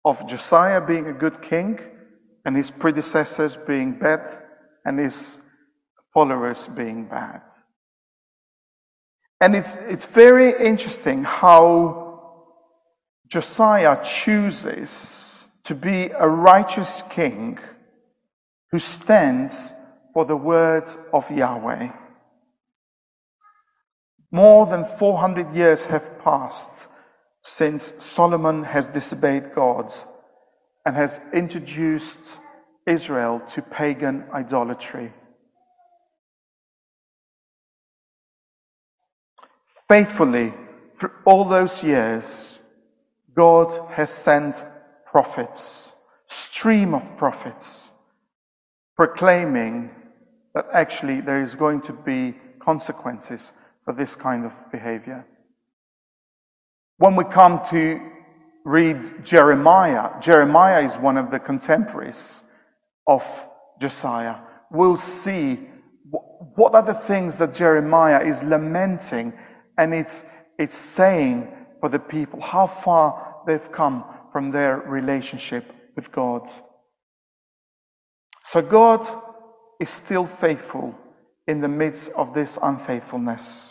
of 0.04 0.26
Josiah 0.28 0.80
being 0.80 1.06
a 1.06 1.12
good 1.12 1.42
king 1.42 1.78
and 2.44 2.56
his 2.56 2.70
predecessors 2.70 3.56
being 3.66 3.99
bad 3.99 4.20
and 4.84 4.98
his 4.98 5.38
followers 6.12 6.68
being 6.76 7.06
bad. 7.06 7.40
And 9.40 9.54
it's, 9.54 9.70
it's 9.88 10.06
very 10.06 10.54
interesting 10.66 11.24
how 11.24 12.04
Josiah 13.28 13.98
chooses 14.04 15.46
to 15.64 15.74
be 15.74 16.10
a 16.18 16.28
righteous 16.28 17.02
king 17.10 17.58
who 18.70 18.78
stands 18.78 19.72
for 20.12 20.24
the 20.24 20.36
word 20.36 20.84
of 21.12 21.28
Yahweh. 21.30 21.88
More 24.30 24.66
than 24.66 24.86
400 24.98 25.54
years 25.54 25.84
have 25.86 26.18
passed 26.22 26.70
since 27.42 27.92
Solomon 27.98 28.64
has 28.64 28.88
disobeyed 28.88 29.54
God 29.54 29.92
and 30.86 30.96
has 30.96 31.20
introduced 31.32 32.18
Israel 32.86 33.42
to 33.54 33.62
pagan 33.62 34.24
idolatry. 34.32 35.12
Faithfully, 39.88 40.52
through 40.98 41.12
all 41.24 41.48
those 41.48 41.82
years, 41.82 42.24
God 43.34 43.92
has 43.92 44.10
sent 44.10 44.56
prophets, 45.10 45.90
stream 46.28 46.94
of 46.94 47.02
prophets, 47.16 47.90
proclaiming 48.96 49.90
that 50.54 50.66
actually 50.72 51.20
there 51.20 51.42
is 51.42 51.54
going 51.54 51.82
to 51.82 51.92
be 51.92 52.34
consequences 52.60 53.52
for 53.84 53.92
this 53.92 54.14
kind 54.14 54.44
of 54.44 54.52
behavior. 54.72 55.26
When 56.98 57.16
we 57.16 57.24
come 57.24 57.60
to 57.70 58.00
read 58.64 59.24
Jeremiah, 59.24 60.10
Jeremiah 60.22 60.88
is 60.88 60.96
one 60.96 61.18
of 61.18 61.30
the 61.30 61.38
contemporaries 61.38 62.40
of 63.06 63.23
Josiah. 63.80 64.37
We'll 64.70 64.99
see 64.99 65.61
what 66.56 66.75
are 66.75 66.84
the 66.84 67.00
things 67.06 67.38
that 67.38 67.54
Jeremiah 67.54 68.25
is 68.25 68.42
lamenting 68.42 69.32
and 69.78 69.94
it's, 69.94 70.23
it's 70.58 70.78
saying 70.78 71.49
for 71.80 71.88
the 71.88 71.99
people 71.99 72.40
how 72.40 72.80
far 72.84 73.42
they've 73.46 73.73
come 73.73 74.04
from 74.32 74.52
their 74.52 74.78
relationship 74.78 75.70
with 75.96 76.11
God. 76.12 76.42
So 78.52 78.62
God 78.62 79.06
is 79.80 79.90
still 79.90 80.28
faithful 80.40 80.94
in 81.46 81.61
the 81.61 81.68
midst 81.68 82.08
of 82.16 82.34
this 82.34 82.56
unfaithfulness. 82.62 83.70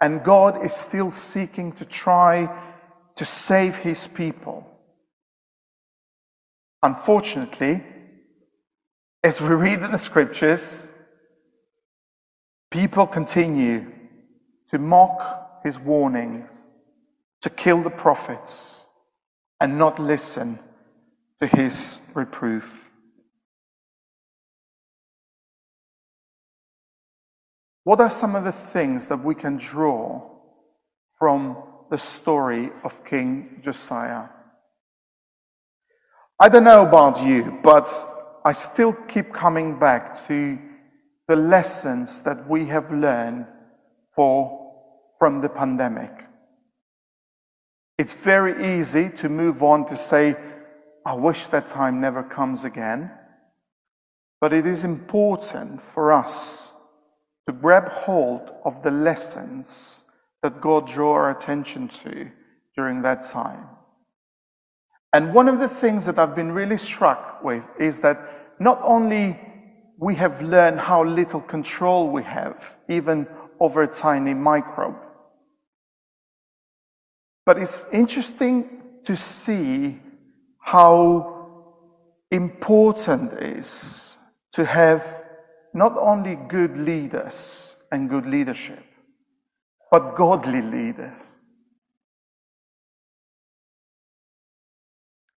And 0.00 0.24
God 0.24 0.64
is 0.64 0.72
still 0.74 1.12
seeking 1.12 1.72
to 1.72 1.84
try 1.84 2.48
to 3.16 3.24
save 3.24 3.76
his 3.76 4.08
people. 4.14 4.66
Unfortunately, 6.82 7.84
as 9.22 9.40
we 9.40 9.48
read 9.48 9.82
in 9.82 9.90
the 9.90 9.98
scriptures, 9.98 10.84
people 12.70 13.06
continue 13.06 13.86
to 14.70 14.78
mock 14.78 15.60
his 15.64 15.78
warnings, 15.78 16.48
to 17.42 17.50
kill 17.50 17.82
the 17.82 17.90
prophets, 17.90 18.84
and 19.60 19.78
not 19.78 19.98
listen 19.98 20.58
to 21.40 21.46
his 21.46 21.98
reproof. 22.14 22.64
What 27.84 28.00
are 28.00 28.10
some 28.10 28.36
of 28.36 28.44
the 28.44 28.54
things 28.72 29.08
that 29.08 29.22
we 29.22 29.34
can 29.34 29.56
draw 29.56 30.30
from 31.18 31.56
the 31.90 31.98
story 31.98 32.70
of 32.84 32.92
King 33.04 33.60
Josiah? 33.64 34.28
I 36.38 36.48
don't 36.48 36.64
know 36.64 36.86
about 36.86 37.22
you, 37.22 37.58
but 37.62 38.19
I 38.44 38.52
still 38.52 38.92
keep 38.92 39.32
coming 39.32 39.78
back 39.78 40.26
to 40.28 40.58
the 41.28 41.36
lessons 41.36 42.22
that 42.22 42.48
we 42.48 42.66
have 42.66 42.90
learned 42.90 43.46
for, 44.16 44.72
from 45.18 45.42
the 45.42 45.48
pandemic. 45.48 46.10
It's 47.98 48.14
very 48.24 48.80
easy 48.80 49.10
to 49.18 49.28
move 49.28 49.62
on 49.62 49.88
to 49.90 49.98
say, 49.98 50.34
I 51.04 51.14
wish 51.14 51.46
that 51.52 51.70
time 51.70 52.00
never 52.00 52.22
comes 52.22 52.64
again. 52.64 53.10
But 54.40 54.54
it 54.54 54.66
is 54.66 54.84
important 54.84 55.80
for 55.92 56.12
us 56.12 56.70
to 57.46 57.52
grab 57.52 57.88
hold 57.88 58.50
of 58.64 58.82
the 58.82 58.90
lessons 58.90 60.02
that 60.42 60.62
God 60.62 60.90
drew 60.90 61.10
our 61.10 61.30
attention 61.30 61.90
to 62.04 62.30
during 62.74 63.02
that 63.02 63.30
time. 63.30 63.66
And 65.12 65.34
one 65.34 65.48
of 65.48 65.58
the 65.58 65.68
things 65.80 66.06
that 66.06 66.18
I've 66.18 66.36
been 66.36 66.52
really 66.52 66.78
struck 66.78 67.42
with 67.42 67.64
is 67.78 68.00
that 68.00 68.18
not 68.60 68.80
only 68.82 69.38
we 69.98 70.14
have 70.16 70.40
learned 70.40 70.80
how 70.80 71.04
little 71.04 71.40
control 71.40 72.10
we 72.10 72.22
have, 72.22 72.56
even 72.88 73.26
over 73.58 73.82
a 73.82 73.88
tiny 73.88 74.34
microbe, 74.34 74.96
but 77.44 77.58
it's 77.58 77.84
interesting 77.92 78.82
to 79.06 79.16
see 79.16 79.98
how 80.60 81.48
important 82.30 83.32
it 83.32 83.58
is 83.58 84.16
to 84.52 84.64
have 84.64 85.02
not 85.74 85.96
only 85.98 86.36
good 86.48 86.76
leaders 86.76 87.72
and 87.90 88.08
good 88.08 88.26
leadership, 88.26 88.84
but 89.90 90.16
godly 90.16 90.62
leaders. 90.62 91.18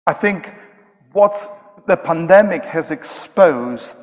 I 0.06 0.14
think 0.14 0.48
what 1.12 1.84
the 1.86 1.96
pandemic 1.96 2.64
has 2.64 2.90
exposed 2.90 3.94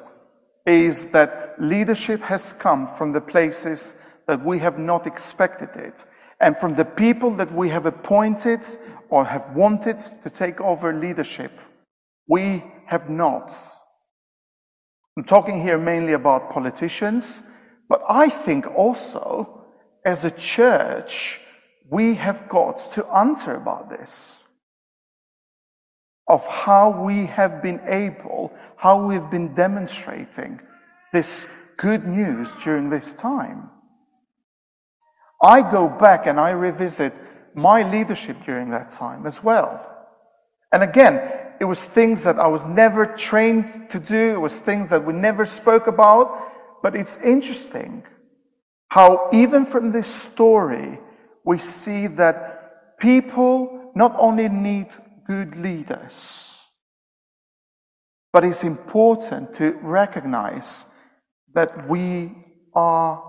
is 0.65 1.07
that 1.09 1.55
leadership 1.59 2.21
has 2.21 2.53
come 2.59 2.89
from 2.97 3.11
the 3.11 3.21
places 3.21 3.93
that 4.27 4.45
we 4.45 4.59
have 4.59 4.79
not 4.79 5.07
expected 5.07 5.69
it, 5.75 5.95
and 6.39 6.55
from 6.57 6.75
the 6.75 6.85
people 6.85 7.35
that 7.35 7.53
we 7.53 7.69
have 7.69 7.85
appointed 7.85 8.61
or 9.09 9.25
have 9.25 9.55
wanted 9.55 9.99
to 10.23 10.29
take 10.29 10.61
over 10.61 10.93
leadership. 10.93 11.51
We 12.27 12.63
have 12.85 13.09
not. 13.09 13.57
I'm 15.17 15.23
talking 15.23 15.61
here 15.61 15.77
mainly 15.77 16.13
about 16.13 16.53
politicians, 16.53 17.25
but 17.89 18.01
I 18.07 18.29
think 18.29 18.67
also 18.67 19.65
as 20.05 20.23
a 20.23 20.31
church, 20.31 21.41
we 21.91 22.15
have 22.15 22.47
got 22.47 22.93
to 22.93 23.05
answer 23.07 23.55
about 23.55 23.89
this 23.89 24.38
of 26.29 26.45
how 26.45 27.03
we 27.03 27.25
have 27.25 27.61
been 27.63 27.81
able, 27.87 28.53
how 28.77 29.03
we've 29.03 29.29
been 29.31 29.55
demonstrating 29.55 30.59
this 31.11 31.27
good 31.77 32.07
news 32.07 32.47
during 32.63 32.89
this 32.89 33.13
time. 33.13 33.69
I 35.43 35.61
go 35.61 35.87
back 35.87 36.27
and 36.27 36.39
I 36.39 36.51
revisit 36.51 37.13
my 37.55 37.89
leadership 37.89 38.37
during 38.45 38.69
that 38.71 38.91
time 38.93 39.25
as 39.25 39.43
well. 39.43 39.85
And 40.71 40.83
again, 40.83 41.19
it 41.59 41.65
was 41.65 41.79
things 41.79 42.23
that 42.23 42.37
I 42.37 42.47
was 42.47 42.63
never 42.65 43.05
trained 43.05 43.89
to 43.89 43.99
do, 43.99 44.35
it 44.35 44.39
was 44.39 44.55
things 44.59 44.89
that 44.91 45.05
we 45.05 45.13
never 45.13 45.45
spoke 45.47 45.87
about, 45.87 46.81
but 46.83 46.95
it's 46.95 47.17
interesting 47.25 48.03
how 48.89 49.29
even 49.33 49.65
from 49.65 49.91
this 49.91 50.07
story, 50.31 50.99
we 51.43 51.59
see 51.59 52.07
that 52.07 52.97
people 52.99 53.91
not 53.95 54.15
only 54.19 54.47
need 54.47 54.87
good 55.29 55.55
leaders. 55.55 56.13
But 58.33 58.43
it's 58.43 58.63
important 58.63 59.55
to 59.55 59.75
recognize 59.83 60.85
that 61.53 61.87
we 61.87 62.31
are 62.73 63.23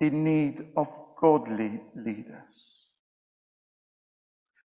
in 0.00 0.24
need 0.24 0.58
of 0.76 0.88
godly 1.20 1.80
leaders. 1.96 2.54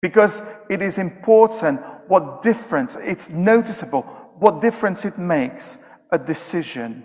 Because 0.01 0.41
it 0.71 0.81
is 0.81 0.97
important 0.97 1.81
what 2.09 2.43
difference, 2.43 2.97
it's 3.01 3.29
noticeable, 3.29 4.03
what 4.39 4.63
difference 4.63 5.05
it 5.05 5.19
makes 5.19 5.77
a 6.11 6.19
decision 6.19 7.05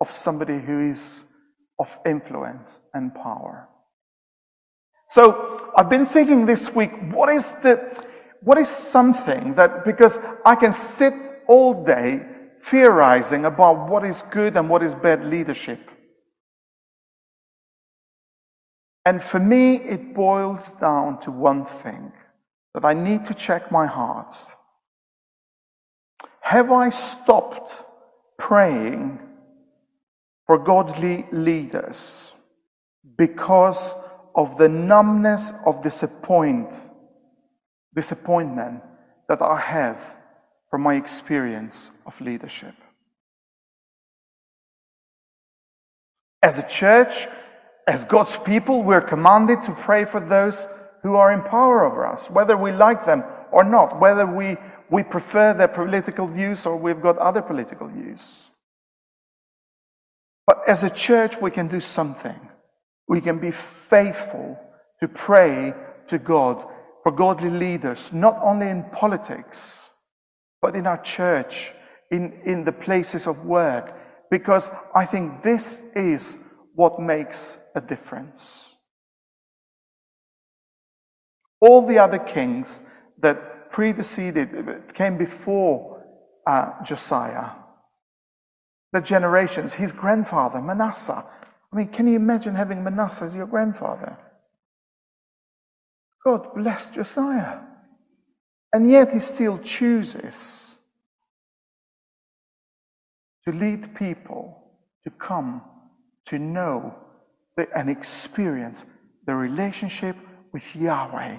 of 0.00 0.12
somebody 0.12 0.58
who 0.58 0.90
is 0.90 1.20
of 1.78 1.86
influence 2.04 2.70
and 2.92 3.14
power. 3.14 3.68
So 5.10 5.70
I've 5.76 5.88
been 5.88 6.06
thinking 6.06 6.44
this 6.44 6.68
week, 6.74 6.90
what 7.12 7.32
is 7.32 7.44
the 7.62 7.78
what 8.44 8.58
is 8.58 8.68
something 8.68 9.54
that, 9.56 9.84
because 9.84 10.18
I 10.44 10.54
can 10.56 10.74
sit 10.74 11.14
all 11.48 11.84
day 11.84 12.20
theorizing 12.70 13.44
about 13.44 13.88
what 13.88 14.04
is 14.04 14.22
good 14.30 14.56
and 14.56 14.68
what 14.68 14.82
is 14.82 14.94
bad 14.94 15.24
leadership. 15.24 15.80
And 19.04 19.22
for 19.22 19.40
me, 19.40 19.76
it 19.76 20.14
boils 20.14 20.64
down 20.80 21.20
to 21.22 21.30
one 21.30 21.66
thing 21.82 22.12
that 22.74 22.84
I 22.84 22.94
need 22.94 23.26
to 23.26 23.34
check 23.34 23.70
my 23.72 23.86
heart. 23.86 24.34
Have 26.40 26.70
I 26.70 26.90
stopped 26.90 27.72
praying 28.38 29.18
for 30.46 30.58
godly 30.58 31.26
leaders 31.32 32.32
because 33.16 33.82
of 34.34 34.56
the 34.58 34.68
numbness 34.68 35.52
of 35.66 35.82
disappointment? 35.82 36.91
Disappointment 37.94 38.82
that 39.28 39.42
I 39.42 39.60
have 39.60 39.98
from 40.70 40.82
my 40.82 40.94
experience 40.94 41.90
of 42.06 42.18
leadership. 42.20 42.74
As 46.42 46.58
a 46.58 46.68
church, 46.68 47.28
as 47.86 48.04
God's 48.04 48.36
people, 48.44 48.82
we're 48.82 49.00
commanded 49.00 49.62
to 49.64 49.76
pray 49.82 50.04
for 50.04 50.20
those 50.20 50.66
who 51.02 51.14
are 51.14 51.32
in 51.32 51.42
power 51.42 51.84
over 51.84 52.06
us, 52.06 52.28
whether 52.30 52.56
we 52.56 52.72
like 52.72 53.06
them 53.06 53.22
or 53.52 53.64
not, 53.64 54.00
whether 54.00 54.26
we, 54.26 54.56
we 54.90 55.02
prefer 55.02 55.54
their 55.54 55.68
political 55.68 56.26
views 56.26 56.64
or 56.64 56.76
we've 56.76 57.02
got 57.02 57.18
other 57.18 57.42
political 57.42 57.88
views. 57.88 58.20
But 60.46 60.62
as 60.66 60.82
a 60.82 60.90
church, 60.90 61.34
we 61.40 61.50
can 61.50 61.68
do 61.68 61.80
something. 61.80 62.48
We 63.08 63.20
can 63.20 63.38
be 63.38 63.52
faithful 63.90 64.58
to 65.00 65.08
pray 65.08 65.74
to 66.08 66.18
God 66.18 66.64
for 67.02 67.12
godly 67.12 67.50
leaders, 67.50 67.98
not 68.12 68.38
only 68.42 68.68
in 68.68 68.84
politics, 68.92 69.78
but 70.60 70.76
in 70.76 70.86
our 70.86 71.02
church, 71.02 71.72
in, 72.10 72.32
in 72.44 72.64
the 72.64 72.72
places 72.72 73.26
of 73.26 73.44
work, 73.44 73.92
because 74.30 74.68
I 74.94 75.06
think 75.06 75.42
this 75.42 75.78
is 75.96 76.36
what 76.74 77.00
makes 77.00 77.56
a 77.74 77.80
difference. 77.80 78.72
all 81.62 81.86
the 81.86 81.98
other 81.98 82.18
kings 82.18 82.80
that 83.22 83.70
preceded, 83.70 84.50
came 84.94 85.16
before 85.16 86.04
uh, 86.44 86.72
Josiah, 86.84 87.50
the 88.92 89.00
generations, 89.00 89.72
his 89.72 89.92
grandfather, 89.92 90.60
Manasseh. 90.60 91.24
I 91.72 91.76
mean, 91.76 91.88
can 91.88 92.08
you 92.08 92.16
imagine 92.16 92.56
having 92.56 92.82
Manasseh 92.82 93.24
as 93.24 93.34
your 93.34 93.46
grandfather? 93.46 94.18
God 96.24 96.54
bless 96.54 96.88
Josiah. 96.90 97.58
And 98.72 98.90
yet 98.90 99.12
he 99.12 99.20
still 99.20 99.58
chooses 99.58 100.62
to 103.44 103.52
lead 103.52 103.94
people 103.96 104.56
to 105.04 105.10
come 105.10 105.62
to 106.26 106.38
know 106.38 106.94
and 107.74 107.90
experience 107.90 108.78
the 109.26 109.34
relationship 109.34 110.16
with 110.52 110.62
Yahweh. 110.74 111.38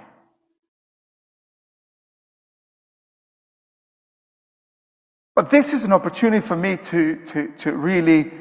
But 5.36 5.50
this 5.50 5.74
is 5.74 5.84
an 5.84 5.94
opportunity 5.94 6.46
for 6.46 6.56
me 6.56 6.78
to, 6.92 7.16
to, 7.34 7.48
to 7.62 7.72
really 7.72 8.32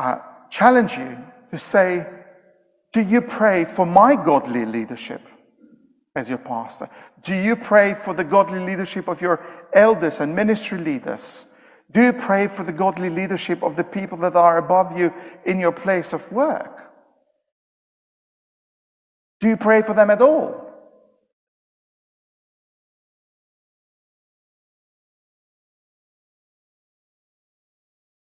uh, 0.00 0.16
challenge 0.50 0.92
you 0.92 1.16
to 1.52 1.64
say, 1.64 2.04
do 2.92 3.00
you 3.00 3.20
pray 3.20 3.66
for 3.76 3.86
my 3.86 4.16
godly 4.16 4.64
leadership 4.64 5.20
as 6.14 6.28
your 6.28 6.38
pastor? 6.38 6.88
Do 7.24 7.34
you 7.34 7.56
pray 7.56 7.96
for 8.04 8.14
the 8.14 8.24
godly 8.24 8.60
leadership 8.60 9.08
of 9.08 9.20
your 9.20 9.44
elders 9.72 10.20
and 10.20 10.34
ministry 10.34 10.78
leaders? 10.78 11.44
Do 11.92 12.02
you 12.02 12.12
pray 12.12 12.48
for 12.48 12.64
the 12.64 12.72
godly 12.72 13.10
leadership 13.10 13.62
of 13.62 13.76
the 13.76 13.84
people 13.84 14.18
that 14.18 14.36
are 14.36 14.58
above 14.58 14.96
you 14.96 15.12
in 15.44 15.60
your 15.60 15.72
place 15.72 16.12
of 16.12 16.20
work? 16.32 16.80
Do 19.40 19.48
you 19.48 19.56
pray 19.56 19.82
for 19.82 19.94
them 19.94 20.10
at 20.10 20.22
all? 20.22 20.64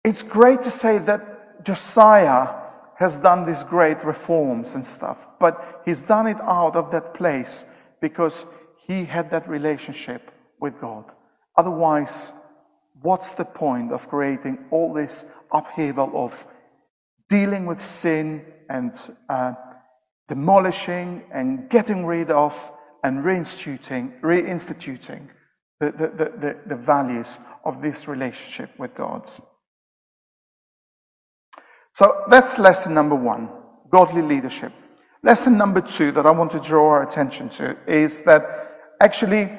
It's 0.05 0.23
great 0.23 0.63
to 0.63 0.71
say 0.71 0.99
that 0.99 1.65
Josiah 1.65 2.49
has 2.97 3.17
done 3.17 3.45
these 3.45 3.63
great 3.65 4.05
reforms 4.05 4.69
and 4.73 4.87
stuff, 4.87 5.19
but 5.41 5.83
he's 5.85 6.03
done 6.03 6.29
it 6.29 6.37
out 6.43 6.77
of 6.77 6.93
that 6.93 7.15
place 7.15 7.65
because 8.01 8.45
he 8.87 9.05
had 9.05 9.31
that 9.31 9.49
relationship 9.49 10.31
with 10.61 10.81
God. 10.81 11.05
Otherwise, 11.57 12.33
what's 13.03 13.33
the 13.33 13.45
point 13.45 13.93
of 13.93 14.09
creating 14.09 14.59
all 14.71 14.93
this 14.93 15.25
upheaval 15.53 16.11
of 16.15 16.33
dealing 17.29 17.67
with 17.67 17.85
sin 17.85 18.43
and 18.69 18.93
uh, 19.29 19.53
demolishing 20.29 21.23
and 21.33 21.69
getting 21.71 22.05
rid 22.07 22.31
of 22.31 22.53
and 23.03 23.25
reinstituting, 23.25 24.21
reinstituting 24.21 25.29
the, 25.81 25.93
the, 25.93 26.33
the, 26.41 26.57
the, 26.69 26.83
values 26.83 27.29
of 27.65 27.83
this 27.83 28.09
relationship 28.09 28.71
with 28.79 28.95
God? 28.97 29.29
So 31.95 32.25
that's 32.31 32.59
lesson 32.59 32.95
number 32.95 33.15
one 33.15 33.49
godly 33.91 34.23
leadership. 34.23 34.73
Lesson 35.23 35.57
number 35.59 35.81
two 35.81 36.13
that 36.13 36.27
I 36.27 36.31
want 36.31 36.53
to 36.53 36.61
draw 36.61 36.91
our 36.91 37.09
attention 37.09 37.49
to 37.51 37.77
is 37.89 38.21
that 38.27 38.43
actually 39.01 39.51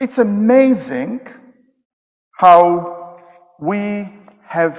it's 0.00 0.18
amazing 0.18 1.20
how 2.36 3.18
we 3.58 4.08
have 4.46 4.78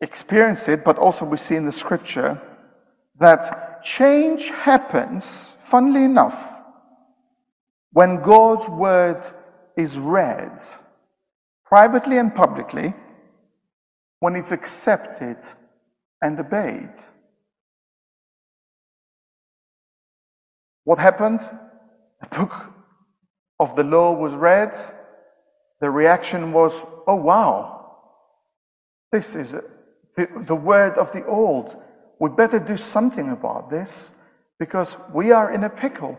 experienced 0.00 0.68
it, 0.68 0.84
but 0.84 0.98
also 0.98 1.24
we 1.24 1.36
see 1.36 1.54
in 1.54 1.66
the 1.66 1.72
scripture 1.72 2.40
that 3.20 3.82
change 3.84 4.50
happens, 4.50 5.52
funnily 5.70 6.04
enough, 6.04 6.38
when 7.92 8.22
God's 8.22 8.68
word 8.68 9.22
is 9.76 9.96
read 9.96 10.62
privately 11.64 12.18
and 12.18 12.34
publicly 12.34 12.94
when 14.20 14.36
it's 14.36 14.52
accepted 14.52 15.36
and 16.22 16.38
obeyed. 16.38 16.92
What 20.86 21.00
happened? 21.00 21.40
The 22.20 22.28
book 22.28 22.52
of 23.58 23.74
the 23.74 23.82
law 23.82 24.12
was 24.12 24.32
read. 24.32 24.72
The 25.80 25.90
reaction 25.90 26.52
was, 26.52 26.72
oh 27.08 27.16
wow, 27.16 27.96
this 29.10 29.34
is 29.34 29.50
the, 30.16 30.28
the 30.46 30.54
word 30.54 30.96
of 30.96 31.12
the 31.12 31.26
old. 31.26 31.74
We 32.20 32.30
better 32.30 32.60
do 32.60 32.76
something 32.76 33.30
about 33.30 33.68
this 33.68 34.12
because 34.60 34.96
we 35.12 35.32
are 35.32 35.52
in 35.52 35.64
a 35.64 35.68
pickle. 35.68 36.16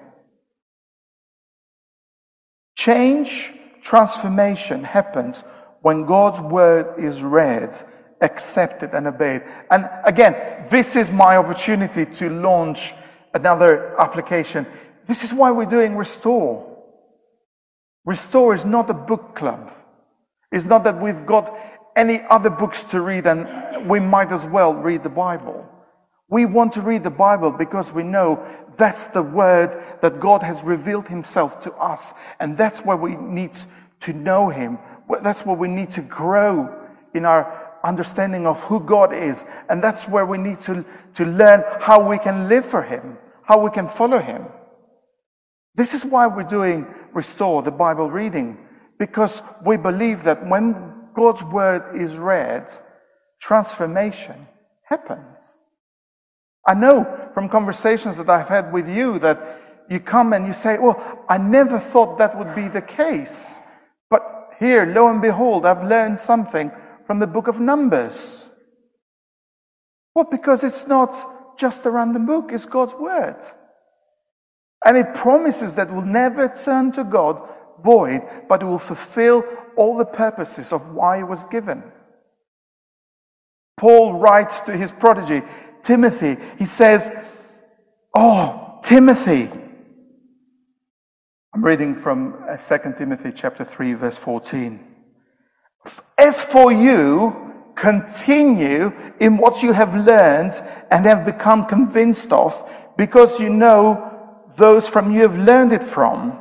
Change, 2.76 3.54
transformation 3.86 4.84
happens 4.84 5.44
when 5.82 6.06
God's 6.06 6.42
word 6.42 7.02
is 7.02 7.22
read, 7.22 7.74
accepted, 8.20 8.90
and 8.94 9.08
obeyed. 9.08 9.44
And 9.72 9.88
again, 10.04 10.68
this 10.70 10.98
is 10.98 11.10
my 11.10 11.38
opportunity 11.38 12.06
to 12.18 12.30
launch 12.30 12.94
another 13.38 14.00
application. 14.00 14.68
This 15.08 15.24
is 15.24 15.32
why 15.32 15.52
we're 15.52 15.66
doing 15.66 15.96
Restore. 15.96 16.66
Restore 18.06 18.56
is 18.56 18.66
not 18.66 18.90
a 18.90 18.94
book 18.94 19.36
club. 19.36 19.72
It's 20.52 20.66
not 20.66 20.84
that 20.84 21.02
we've 21.02 21.26
got 21.26 21.54
any 21.96 22.22
other 22.30 22.50
books 22.50 22.84
to 22.92 23.02
read 23.02 23.26
and 23.26 23.90
we 23.90 24.00
might 24.00 24.32
as 24.32 24.46
well 24.46 24.74
read 24.74 25.04
the 25.04 25.10
Bible. 25.10 25.66
We 26.30 26.46
want 26.46 26.74
to 26.74 26.82
read 26.82 27.04
the 27.04 27.10
Bible 27.10 27.52
because 27.52 27.92
we 27.92 28.04
know 28.04 28.46
that's 28.78 29.08
the 29.08 29.22
word 29.22 29.72
that 30.02 30.20
God 30.20 30.44
has 30.44 30.62
revealed 30.62 31.08
himself 31.08 31.62
to 31.62 31.72
us. 31.74 32.14
And 32.40 32.58
that's 32.58 32.80
where 32.80 32.98
we 32.98 33.16
need 33.16 33.52
to 34.02 34.14
know 34.14 34.50
him 34.50 34.78
that's 35.24 35.46
where 35.46 35.56
we 35.56 35.68
need 35.68 35.94
to 35.94 36.02
grow 36.02 36.70
in 37.14 37.26
our 37.26 37.76
understanding 37.84 38.46
of 38.46 38.58
who 38.62 38.80
God 38.80 39.14
is. 39.14 39.44
And 39.70 39.82
that's 39.82 40.04
where 40.04 40.26
we 40.26 40.38
need 40.38 40.62
to, 40.64 40.84
to 41.16 41.26
learn 41.26 41.64
how 41.80 42.08
we 42.08 42.20
can 42.20 42.50
live 42.50 42.70
for 42.70 42.84
Him, 42.84 43.18
how 43.48 43.60
we 43.64 43.72
can 43.72 43.90
follow 43.98 44.20
Him. 44.20 44.46
This 45.76 45.94
is 45.94 46.04
why 46.04 46.28
we're 46.28 46.44
doing 46.44 46.88
Restore, 47.14 47.64
the 47.64 47.72
Bible 47.72 48.10
reading, 48.12 48.58
because 49.00 49.42
we 49.66 49.78
believe 49.78 50.24
that 50.26 50.48
when 50.48 50.76
God's 51.16 51.44
Word 51.44 52.02
is 52.02 52.16
read, 52.18 52.68
transformation 53.42 54.48
happens. 54.84 55.38
I 56.68 56.74
know 56.74 57.30
from 57.34 57.50
conversations 57.50 58.18
that 58.18 58.30
I've 58.30 58.50
had 58.50 58.74
with 58.74 58.88
you 58.88 59.20
that 59.20 59.62
you 59.90 60.00
come 60.00 60.34
and 60.34 60.46
you 60.48 60.54
say, 60.54 60.78
Well, 60.78 61.02
I 61.30 61.38
never 61.38 61.80
thought 61.80 62.18
that 62.18 62.38
would 62.38 62.56
be 62.56 62.68
the 62.68 62.82
case 62.82 63.56
But 64.10 64.50
here, 64.60 64.86
lo 64.86 65.10
and 65.10 65.22
behold, 65.22 65.66
I've 65.66 65.88
learned 65.88 66.22
something 66.22 66.72
from 67.06 67.20
the 67.20 67.28
book 67.28 67.48
of 67.48 67.60
Numbers. 67.60 68.46
What? 70.14 70.32
Because 70.32 70.64
it's 70.64 70.88
not 70.88 71.37
just 71.58 71.86
a 71.86 71.90
random 71.90 72.26
book, 72.26 72.52
it's 72.52 72.66
God's 72.66 72.94
word. 72.94 73.38
And 74.86 74.98
it 74.98 75.16
promises 75.16 75.76
that 75.76 75.94
will 75.94 76.06
never 76.06 76.54
turn 76.64 76.92
to 76.94 77.04
God 77.04 77.42
void, 77.84 78.22
but 78.48 78.62
it 78.62 78.66
will 78.66 78.80
fulfill 78.80 79.44
all 79.76 79.98
the 79.98 80.06
purposes 80.06 80.72
of 80.72 80.82
why 80.94 81.20
it 81.20 81.28
was 81.28 81.40
given. 81.52 81.84
Paul 83.80 84.20
writes 84.20 84.60
to 84.62 84.76
his 84.76 84.92
prodigy, 84.92 85.46
Timothy, 85.84 86.38
he 86.58 86.66
says, 86.66 87.10
Oh, 88.16 88.80
Timothy, 88.84 89.52
I'm 91.54 91.64
reading 91.64 92.02
from 92.02 92.34
2 92.68 92.74
uh, 92.74 92.92
Timothy 92.98 93.32
chapter 93.36 93.66
3 93.66 93.94
verse 93.94 94.18
14. 94.24 94.80
As 96.18 96.40
for 96.52 96.72
you, 96.72 97.47
continue 97.80 98.92
in 99.20 99.38
what 99.38 99.62
you 99.62 99.72
have 99.74 99.94
learned 99.94 100.54
and 100.92 101.06
have 101.06 101.26
become 101.26 101.66
convinced 101.66 102.32
of, 102.32 102.54
because 102.98 103.40
you 103.40 103.50
know 103.50 104.04
those 104.58 104.88
from 104.88 105.14
you 105.14 105.22
have 105.22 105.36
learned 105.36 105.72
it 105.72 105.88
from. 105.90 106.40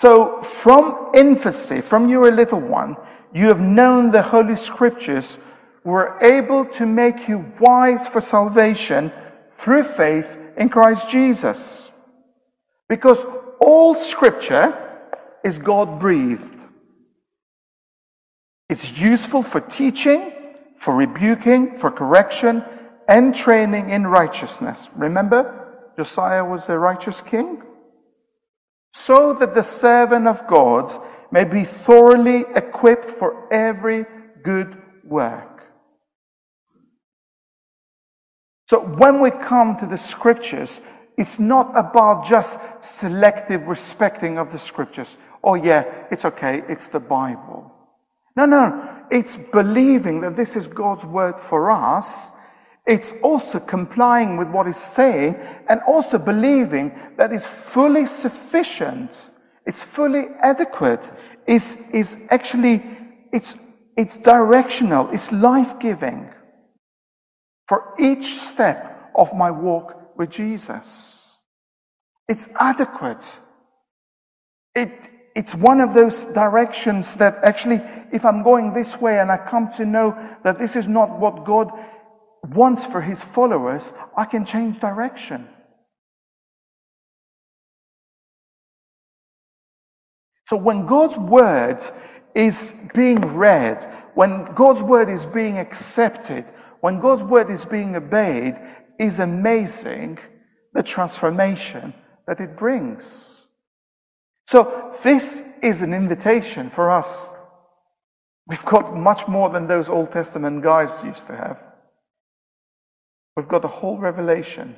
So 0.00 0.42
from 0.62 1.10
infancy, 1.14 1.82
from 1.82 2.08
you 2.08 2.24
a 2.24 2.32
little 2.32 2.60
one, 2.60 2.96
you 3.34 3.46
have 3.46 3.60
known 3.60 4.10
the 4.10 4.22
Holy 4.22 4.56
Scriptures 4.56 5.36
were 5.84 6.18
able 6.22 6.64
to 6.64 6.86
make 6.86 7.28
you 7.28 7.44
wise 7.60 8.06
for 8.08 8.20
salvation 8.20 9.12
through 9.62 9.84
faith 9.94 10.26
in 10.56 10.68
Christ 10.68 11.08
Jesus. 11.08 11.88
Because 12.88 13.18
all 13.60 13.94
scripture 13.94 14.74
is 15.44 15.58
God 15.58 16.00
breathed. 16.00 16.59
It's 18.70 18.90
useful 18.92 19.42
for 19.42 19.60
teaching, 19.60 20.32
for 20.80 20.94
rebuking, 20.94 21.78
for 21.80 21.90
correction, 21.90 22.64
and 23.08 23.34
training 23.34 23.90
in 23.90 24.06
righteousness. 24.06 24.88
Remember, 24.96 25.92
Josiah 25.96 26.44
was 26.44 26.62
a 26.68 26.78
righteous 26.78 27.20
king? 27.20 27.62
So 28.94 29.36
that 29.40 29.54
the 29.54 29.62
servant 29.62 30.28
of 30.28 30.46
God 30.48 30.86
may 31.32 31.44
be 31.44 31.64
thoroughly 31.64 32.44
equipped 32.54 33.18
for 33.18 33.52
every 33.52 34.04
good 34.44 34.76
work. 35.04 35.62
So 38.68 38.78
when 38.80 39.20
we 39.20 39.30
come 39.30 39.76
to 39.80 39.86
the 39.86 39.98
scriptures, 39.98 40.70
It's 41.20 41.38
not 41.38 41.76
about 41.76 42.26
just 42.26 42.56
selective 42.98 43.66
respecting 43.66 44.38
of 44.38 44.52
the 44.52 44.58
scriptures. 44.58 45.08
Oh, 45.44 45.54
yeah, 45.54 45.84
it's 46.10 46.24
okay, 46.24 46.62
it's 46.66 46.88
the 46.88 46.98
Bible. 46.98 47.70
No, 48.36 48.46
no, 48.46 48.88
it's 49.10 49.36
believing 49.52 50.20
that 50.20 50.36
this 50.36 50.56
is 50.56 50.66
God's 50.68 51.04
word 51.04 51.34
for 51.48 51.70
us. 51.70 52.08
It's 52.86 53.12
also 53.22 53.60
complying 53.60 54.36
with 54.36 54.48
what 54.48 54.66
He's 54.66 54.76
saying 54.76 55.36
and 55.68 55.80
also 55.86 56.18
believing 56.18 56.92
that 57.18 57.32
it's 57.32 57.46
fully 57.72 58.06
sufficient, 58.06 59.10
it's 59.66 59.82
fully 59.82 60.26
adequate, 60.42 61.02
is 61.46 61.62
is 61.92 62.16
actually, 62.30 62.82
it's, 63.32 63.54
it's 63.96 64.18
directional, 64.18 65.08
it's 65.12 65.30
life 65.32 65.78
giving 65.80 66.30
for 67.68 67.94
each 68.00 68.40
step 68.40 69.10
of 69.14 69.32
my 69.34 69.50
walk 69.50 70.16
with 70.16 70.30
Jesus. 70.30 71.18
It's 72.28 72.46
adequate. 72.58 73.24
It, 74.74 74.90
it's 75.34 75.54
one 75.54 75.80
of 75.80 75.94
those 75.94 76.14
directions 76.34 77.14
that 77.16 77.38
actually, 77.44 77.80
if 78.12 78.24
I'm 78.24 78.42
going 78.42 78.74
this 78.74 79.00
way 79.00 79.20
and 79.20 79.30
I 79.30 79.36
come 79.36 79.70
to 79.76 79.86
know 79.86 80.16
that 80.44 80.58
this 80.58 80.76
is 80.76 80.86
not 80.86 81.18
what 81.20 81.44
God 81.44 81.70
wants 82.54 82.84
for 82.86 83.00
his 83.00 83.20
followers, 83.34 83.92
I 84.16 84.24
can 84.24 84.44
change 84.44 84.80
direction. 84.80 85.46
So 90.48 90.56
when 90.56 90.86
God's 90.86 91.16
word 91.16 91.78
is 92.34 92.56
being 92.92 93.20
read, 93.36 93.88
when 94.14 94.52
God's 94.56 94.82
word 94.82 95.08
is 95.08 95.24
being 95.26 95.58
accepted, 95.58 96.44
when 96.80 97.00
God's 97.00 97.22
word 97.22 97.50
is 97.50 97.64
being 97.64 97.94
obeyed, 97.94 98.56
is 98.98 99.20
amazing 99.20 100.18
the 100.74 100.82
transformation 100.82 101.94
that 102.26 102.40
it 102.40 102.56
brings. 102.56 103.04
So 104.48 104.89
this 105.02 105.42
is 105.62 105.80
an 105.82 105.92
invitation 105.92 106.70
for 106.70 106.90
us. 106.90 107.08
We've 108.46 108.64
got 108.64 108.96
much 108.96 109.28
more 109.28 109.50
than 109.50 109.66
those 109.66 109.88
Old 109.88 110.12
Testament 110.12 110.62
guys 110.62 110.88
used 111.04 111.26
to 111.26 111.36
have. 111.36 111.58
We've 113.36 113.48
got 113.48 113.62
the 113.62 113.68
whole 113.68 113.98
revelation. 113.98 114.76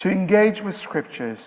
To 0.00 0.10
engage 0.10 0.60
with 0.60 0.76
scriptures 0.76 1.38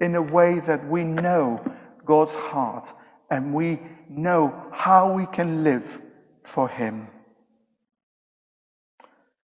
in 0.00 0.14
a 0.14 0.22
way 0.22 0.60
that 0.66 0.88
we 0.88 1.04
know 1.04 1.64
God's 2.04 2.34
heart 2.34 2.88
and 3.30 3.54
we 3.54 3.78
know 4.08 4.52
how 4.72 5.12
we 5.12 5.26
can 5.26 5.62
live 5.62 5.84
for 6.52 6.68
Him. 6.68 7.06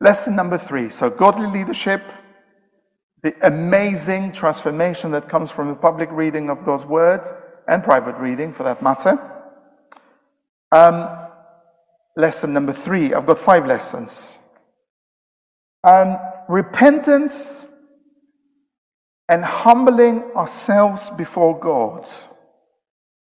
Lesson 0.01 0.37
number 0.37 0.59
three. 0.59 0.91
So, 0.91 1.11
godly 1.11 1.49
leadership, 1.49 2.03
the 3.23 3.35
amazing 3.47 4.33
transformation 4.33 5.13
that 5.13 5.29
comes 5.29 5.51
from 5.51 5.69
the 5.69 5.75
public 5.75 6.09
reading 6.11 6.51
of 6.51 6.65
God's 6.65 6.85
Word 6.85 7.21
and 7.69 7.85
private 7.85 8.17
reading 8.17 8.53
for 8.53 8.65
that 8.65 8.83
matter. 8.83 9.17
Um, 10.73 11.09
lesson 12.17 12.53
number 12.53 12.73
three. 12.73 13.15
I've 13.15 13.27
got 13.27 13.45
five 13.45 13.67
lessons. 13.67 14.23
Um, 15.85 16.17
repentance 16.49 17.49
and 19.29 19.45
humbling 19.45 20.25
ourselves 20.37 21.09
before 21.17 21.59
God 21.59 22.07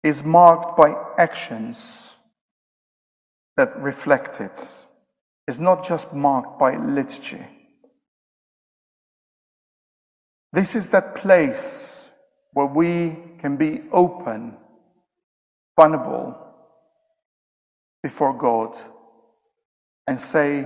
is 0.03 0.23
marked 0.23 0.77
by 0.77 0.93
actions 1.17 1.77
that 3.57 3.75
reflect 3.81 4.41
it. 4.41 4.59
It's 5.47 5.57
not 5.57 5.87
just 5.87 6.11
marked 6.13 6.59
by 6.59 6.75
liturgy. 6.75 7.54
This 10.55 10.73
is 10.73 10.87
that 10.89 11.15
place 11.15 11.99
where 12.53 12.65
we 12.65 13.17
can 13.41 13.57
be 13.57 13.81
open, 13.91 14.55
vulnerable 15.77 16.33
before 18.01 18.37
God 18.37 18.73
and 20.07 20.21
say, 20.21 20.65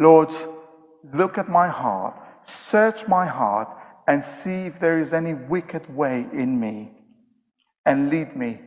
Lord, 0.00 0.30
look 1.14 1.38
at 1.38 1.48
my 1.48 1.68
heart, 1.68 2.16
search 2.48 3.06
my 3.06 3.24
heart, 3.24 3.68
and 4.08 4.24
see 4.42 4.66
if 4.66 4.80
there 4.80 5.00
is 5.00 5.12
any 5.12 5.34
wicked 5.34 5.94
way 5.94 6.26
in 6.32 6.58
me, 6.58 6.90
and 7.86 8.10
lead 8.10 8.34
me 8.34 8.58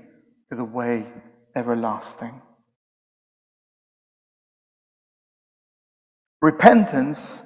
to 0.50 0.56
the 0.56 0.64
way 0.64 1.06
everlasting. 1.58 2.42
Repentance 6.42 7.42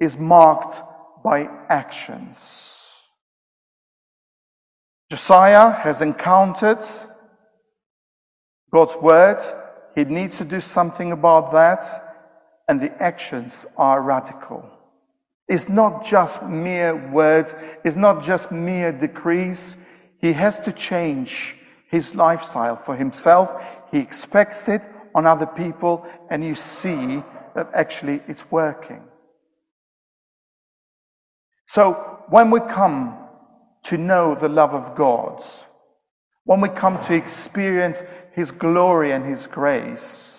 is 0.00 0.16
marked 0.16 0.76
by 1.26 1.48
actions. 1.68 2.38
Josiah 5.10 5.72
has 5.72 6.00
encountered 6.00 6.86
God's 8.72 8.94
word. 9.02 9.40
He 9.96 10.04
needs 10.04 10.38
to 10.38 10.44
do 10.44 10.60
something 10.60 11.10
about 11.10 11.50
that 11.52 11.82
and 12.68 12.80
the 12.80 12.92
actions 13.02 13.52
are 13.76 14.00
radical. 14.02 14.70
It's 15.48 15.68
not 15.68 16.06
just 16.06 16.44
mere 16.44 17.10
words, 17.10 17.52
it's 17.84 17.96
not 17.96 18.24
just 18.24 18.52
mere 18.52 18.92
decrees. 18.92 19.74
He 20.20 20.32
has 20.32 20.60
to 20.60 20.72
change 20.72 21.56
his 21.90 22.14
lifestyle 22.14 22.80
for 22.86 22.94
himself. 22.94 23.50
He 23.90 23.98
expects 23.98 24.68
it 24.68 24.82
on 25.12 25.26
other 25.26 25.46
people, 25.46 26.06
and 26.30 26.44
you 26.44 26.54
see 26.54 27.20
that 27.56 27.68
actually 27.74 28.20
it's 28.28 28.42
working. 28.48 29.02
So 31.68 32.22
when 32.28 32.50
we 32.50 32.60
come 32.60 33.16
to 33.84 33.96
know 33.96 34.36
the 34.40 34.48
love 34.48 34.74
of 34.74 34.96
God, 34.96 35.44
when 36.44 36.60
we 36.60 36.68
come 36.68 37.04
to 37.06 37.12
experience 37.12 37.98
His 38.34 38.50
glory 38.50 39.12
and 39.12 39.24
His 39.24 39.46
grace, 39.46 40.36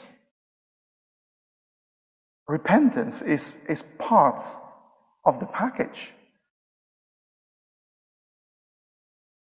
Repentance 2.48 3.22
is, 3.22 3.58
is 3.68 3.84
part 4.00 4.44
of 5.26 5.40
the 5.40 5.46
package. 5.48 6.14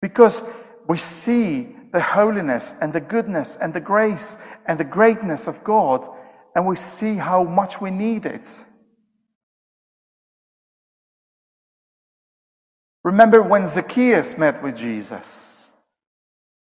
Because 0.02 0.42
we 0.88 0.98
see 0.98 1.68
the 1.92 2.00
holiness 2.00 2.74
and 2.80 2.94
the 2.94 3.02
goodness 3.02 3.58
and 3.60 3.74
the 3.74 3.82
grace 3.82 4.38
and 4.66 4.80
the 4.80 4.86
greatness 4.86 5.48
of 5.48 5.64
God, 5.66 6.08
and 6.56 6.66
we 6.66 6.78
see 6.78 7.16
how 7.16 7.44
much 7.44 7.82
we 7.82 7.92
need 7.92 8.26
it. 8.26 8.48
Remember 13.08 13.42
when 13.42 13.72
Zacchaeus 13.72 14.38
met 14.38 14.62
with 14.62 14.76
Jesus? 14.76 15.70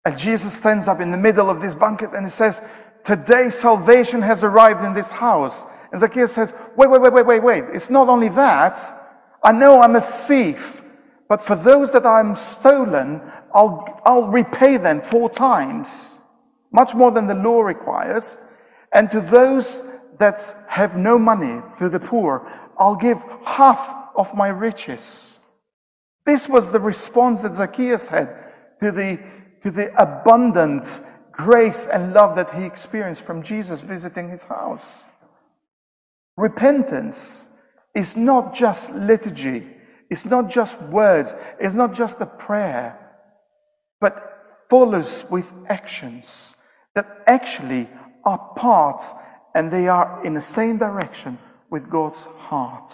And 0.05 0.19
Jesus 0.19 0.53
stands 0.53 0.87
up 0.87 1.01
in 1.01 1.11
the 1.11 1.17
middle 1.17 1.49
of 1.49 1.63
this 1.63 1.75
banquet 1.75 2.11
and 2.13 2.27
he 2.27 2.31
says, 2.31 2.61
Today 3.07 3.49
salvation 3.49 4.21
has 4.21 4.43
arrived 4.43 4.85
in 4.85 4.93
this 4.93 5.09
house. 5.09 5.65
And 5.91 6.03
Zacchaeus 6.03 6.35
says, 6.35 6.53
Wait, 6.77 6.91
wait, 6.91 7.01
wait, 7.01 7.15
wait, 7.15 7.25
wait, 7.25 7.43
wait. 7.43 7.65
It's 7.73 7.89
not 7.89 8.11
only 8.11 8.29
that. 8.29 8.77
I 9.43 9.53
know 9.53 9.81
I'm 9.81 9.97
a 9.97 10.25
thief, 10.29 10.83
but 11.31 11.47
for 11.47 11.57
those 11.57 11.93
that 11.93 12.05
I'm 12.05 12.37
stolen, 12.61 13.23
I'll, 13.55 14.03
I'll 14.05 14.29
repay 14.29 14.77
them 14.77 15.01
four 15.11 15.31
times, 15.31 15.89
much 16.73 16.93
more 16.95 17.11
than 17.11 17.27
the 17.27 17.37
law 17.37 17.63
requires. 17.63 18.37
And 18.93 19.11
to 19.13 19.23
those 19.23 19.83
that 20.19 20.67
have 20.69 20.95
no 20.95 21.19
money, 21.19 21.63
to 21.79 21.89
the 21.89 21.99
poor, 22.01 22.47
I'll 22.79 22.97
give 22.97 23.17
half 23.47 24.11
of 24.15 24.35
my 24.35 24.49
riches. 24.49 25.38
This 26.29 26.47
was 26.47 26.71
the 26.71 26.79
response 26.79 27.41
that 27.41 27.57
Zacchaeus 27.57 28.09
had 28.09 28.29
to 28.83 28.93
the, 28.93 29.19
to 29.63 29.71
the 29.71 29.91
abundant 29.99 30.87
grace 31.33 31.87
and 31.91 32.13
love 32.13 32.37
that 32.37 32.55
he 32.55 32.65
experienced 32.65 33.23
from 33.23 33.43
Jesus 33.43 33.81
visiting 33.81 34.29
his 34.29 34.43
house. 34.43 34.85
Repentance 36.37 37.45
is 37.95 38.15
not 38.15 38.55
just 38.55 38.91
liturgy, 38.91 39.69
it's 40.11 40.27
not 40.27 40.51
just 40.51 40.79
words, 40.83 41.35
it's 41.59 41.75
not 41.75 41.95
just 41.95 42.21
a 42.21 42.27
prayer, 42.27 42.99
but 43.99 44.13
follows 44.69 45.25
with 45.31 45.47
actions 45.71 46.27
that 46.95 47.07
actually 47.27 47.89
are 48.27 48.53
parts 48.55 49.07
and 49.55 49.73
they 49.73 49.89
are 49.89 50.23
in 50.27 50.35
the 50.35 50.43
same 50.43 50.77
direction 50.77 51.39
with 51.71 51.89
God's 51.89 52.23
heart. 52.37 52.93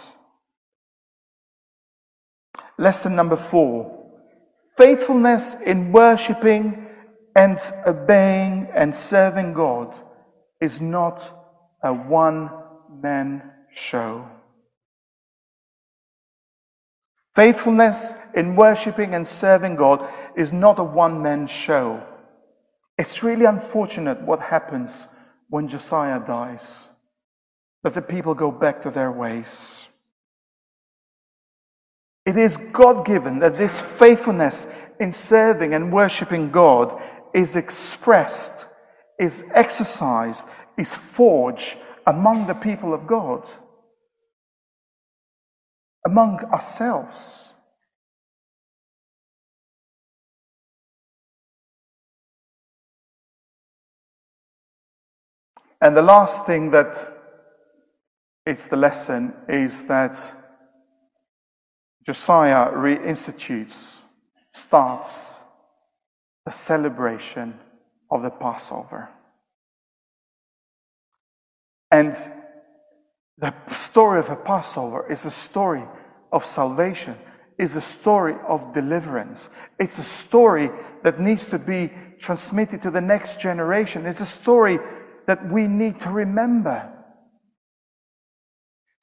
Lesson 2.79 3.15
number 3.15 3.37
four 3.51 4.01
faithfulness 4.77 5.55
in 5.65 5.93
worshipping 5.93 6.87
and 7.37 7.59
obeying 7.87 8.69
and 8.75 8.97
serving 8.97 9.53
God 9.53 9.95
is 10.61 10.81
not 10.81 11.21
a 11.83 11.93
one 11.93 12.51
man 13.03 13.43
show. 13.75 14.27
Faithfulness 17.35 18.13
in 18.35 18.57
worshipping 18.57 19.15
and 19.15 19.27
serving 19.27 19.77
God 19.77 20.09
is 20.37 20.53
not 20.53 20.79
a 20.79 20.85
one 20.85 21.23
man 21.23 21.49
show. 21.49 22.03
It's 22.97 23.25
really 23.25 23.45
unfortunate 23.45 24.23
what 24.23 24.41
happens 24.41 25.09
when 25.49 25.69
Josiah 25.69 26.21
dies, 26.25 26.65
that 27.83 27.95
the 27.95 28.01
people 28.01 28.35
go 28.35 28.53
back 28.53 28.83
to 28.83 28.91
their 28.91 29.11
ways. 29.11 29.75
It 32.27 32.39
is 32.39 32.57
God 32.73 33.05
given 33.05 33.41
that 33.41 33.59
this 33.59 33.75
faithfulness 33.99 34.67
in 34.99 35.13
serving 35.13 35.75
and 35.75 35.93
worshipping 35.93 36.51
God 36.51 37.01
is 37.35 37.57
expressed, 37.57 38.53
is 39.19 39.43
exercised, 39.55 40.45
is 40.79 40.95
forged 41.15 41.77
among 42.07 42.47
the 42.47 42.55
people 42.55 42.95
of 42.95 43.07
God, 43.07 43.43
among 46.07 46.39
ourselves. 46.53 47.49
And 55.81 55.95
the 55.95 56.03
last 56.03 56.47
thing 56.47 56.71
that 56.71 57.13
is 58.47 58.67
the 58.69 58.77
lesson 58.77 59.35
is 59.49 59.85
that 59.85 60.44
Josiah 62.07 62.71
reinstitutes, 62.73 63.75
starts 64.53 65.19
the 66.45 66.53
celebration 66.53 67.55
of 68.11 68.23
the 68.23 68.31
Passover. 68.31 69.09
And 71.91 72.17
the 73.39 73.55
story 73.79 74.21
of 74.21 74.29
the 74.29 74.37
Passover 74.37 75.11
is 75.11 75.25
a 75.25 75.31
story 75.31 75.85
of 76.33 76.45
salvation, 76.45 77.17
is 77.59 77.75
a 77.75 77.81
story 77.81 78.35
of 78.49 78.75
deliverance. 78.75 79.49
It's 79.79 79.99
a 79.99 80.05
story 80.05 80.71
that 81.03 81.21
needs 81.21 81.47
to 81.47 81.59
be 81.59 81.91
transmitted 82.21 82.83
to 82.83 82.91
the 82.91 83.01
next 83.01 83.41
generation. 83.41 84.07
It's 84.07 84.21
a 84.21 84.27
story 84.27 84.79
that 85.27 85.51
we 85.51 85.67
need 85.67 86.01
to 86.01 86.11
remember. 86.11 86.91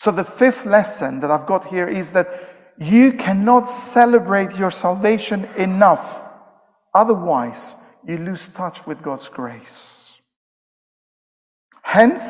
So, 0.01 0.11
the 0.11 0.23
fifth 0.23 0.65
lesson 0.65 1.19
that 1.19 1.29
I've 1.29 1.47
got 1.47 1.67
here 1.67 1.87
is 1.87 2.11
that 2.11 2.27
you 2.81 3.13
cannot 3.13 3.67
celebrate 3.93 4.55
your 4.55 4.71
salvation 4.71 5.45
enough. 5.55 6.19
Otherwise, 6.95 7.75
you 8.07 8.17
lose 8.17 8.49
touch 8.55 8.79
with 8.87 9.03
God's 9.03 9.27
grace. 9.27 10.09
Hence, 11.83 12.23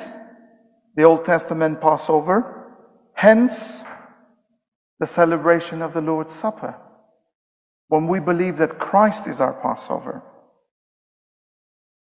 the 0.97 1.03
Old 1.03 1.23
Testament 1.23 1.79
Passover. 1.79 2.67
Hence, 3.13 3.53
the 4.99 5.07
celebration 5.07 5.81
of 5.81 5.93
the 5.93 6.01
Lord's 6.01 6.35
Supper. 6.35 6.75
When 7.87 8.09
we 8.09 8.19
believe 8.19 8.57
that 8.57 8.77
Christ 8.77 9.27
is 9.27 9.39
our 9.39 9.53
Passover. 9.53 10.21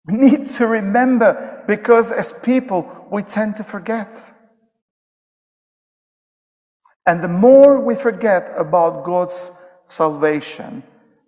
We 0.06 0.16
need 0.16 0.50
to 0.56 0.68
remember 0.68 1.64
because 1.66 2.12
as 2.12 2.34
people, 2.44 3.08
we 3.10 3.24
tend 3.24 3.56
to 3.56 3.64
forget. 3.64 4.10
And 7.06 7.24
the 7.24 7.28
more 7.28 7.80
we 7.80 7.96
forget 7.96 8.54
about 8.58 9.04
God's 9.04 9.52
salvation, 9.88 10.84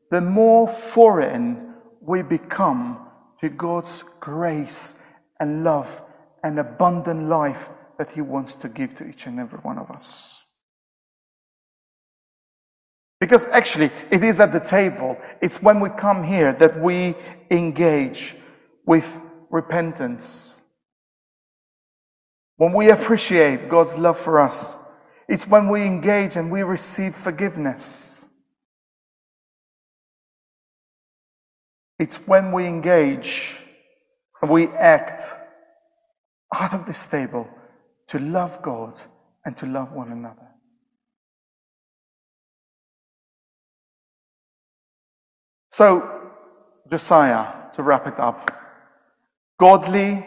the 0.10 0.22
more 0.22 0.74
foreign 0.94 1.74
we 2.02 2.22
become 2.22 3.00
to 3.42 3.50
God's 3.50 4.04
grace 4.20 4.94
and 5.40 5.64
love 5.64 5.88
and 6.44 6.60
abundant 6.60 7.28
life 7.28 7.70
that 7.98 8.12
He 8.12 8.22
wants 8.22 8.56
to 8.56 8.70
give 8.70 8.96
to 8.98 9.06
each 9.06 9.26
and 9.26 9.40
every 9.40 9.60
one 9.60 9.78
of 9.78 9.92
us. 9.92 10.30
Because 13.20 13.44
actually, 13.52 13.92
it 14.12 14.24
is 14.24 14.40
at 14.40 14.54
the 14.54 14.60
table, 14.60 15.18
it's 15.42 15.62
when 15.62 15.80
we 15.80 15.90
come 15.90 16.24
here 16.24 16.56
that 16.60 16.82
we 16.82 17.16
engage 17.50 18.36
with 18.86 19.06
repentance. 19.50 20.54
When 22.58 22.74
we 22.74 22.90
appreciate 22.90 23.70
God's 23.70 23.96
love 23.96 24.20
for 24.20 24.40
us 24.40 24.76
it's 25.28 25.48
when 25.48 25.70
we 25.70 25.84
engage 25.84 26.36
and 26.36 26.52
we 26.52 26.62
receive 26.64 27.16
forgiveness. 27.24 28.12
It's 31.98 32.18
when 32.28 32.52
we 32.52 32.68
engage 32.68 33.56
and 34.42 34.52
we 34.52 34.68
act 34.68 35.24
out 36.54 36.74
of 36.74 36.86
this 36.86 37.06
table 37.08 37.48
to 38.10 38.20
love 38.20 38.62
God 38.62 38.94
and 39.46 39.58
to 39.58 39.66
love 39.66 39.92
one 39.92 40.12
another. 40.12 40.48
So, 45.72 46.10
Josiah, 46.90 47.72
to 47.76 47.84
wrap 47.84 48.08
it 48.08 48.20
up, 48.20 48.50
godly, 49.60 50.26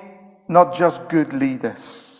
not 0.49 0.77
just 0.77 1.01
good 1.09 1.33
leaders. 1.33 2.18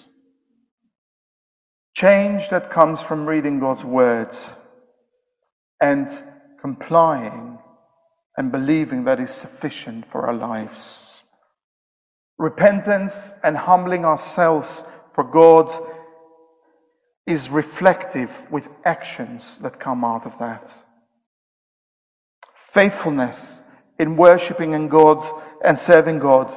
Change 1.99 2.49
that 2.51 2.71
comes 2.71 3.03
from 3.03 3.27
reading 3.27 3.59
God's 3.59 3.83
words 3.83 4.39
and 5.81 6.07
complying 6.61 7.59
and 8.37 8.53
believing 8.53 9.03
that 9.03 9.19
is 9.19 9.33
sufficient 9.33 10.05
for 10.13 10.29
our 10.29 10.35
lives. 10.35 11.07
Repentance 12.39 13.33
and 13.43 13.57
humbling 13.57 14.05
ourselves 14.05 14.85
for 15.13 15.25
God 15.25 15.77
is 17.27 17.49
reflective 17.49 18.31
with 18.49 18.69
actions 18.85 19.59
that 19.63 19.81
come 19.81 20.05
out 20.05 20.25
of 20.25 20.35
that. 20.39 20.71
Faithfulness 22.73 23.61
in 23.99 24.17
worshiping 24.17 24.73
in 24.73 24.87
God 24.87 25.29
and 25.65 25.81
serving 25.81 26.21
God 26.21 26.57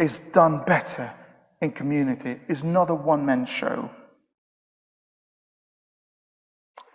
is 0.00 0.20
done 0.32 0.64
better 0.66 1.12
in 1.60 1.70
community, 1.70 2.40
is 2.48 2.64
not 2.64 2.90
a 2.90 2.94
one 2.96 3.24
man 3.24 3.46
show. 3.46 3.88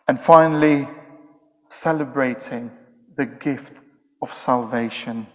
And 0.07 0.19
finally, 0.23 0.87
celebrating 1.69 2.71
the 3.17 3.25
gift 3.25 3.73
of 4.21 4.33
salvation. 4.33 5.27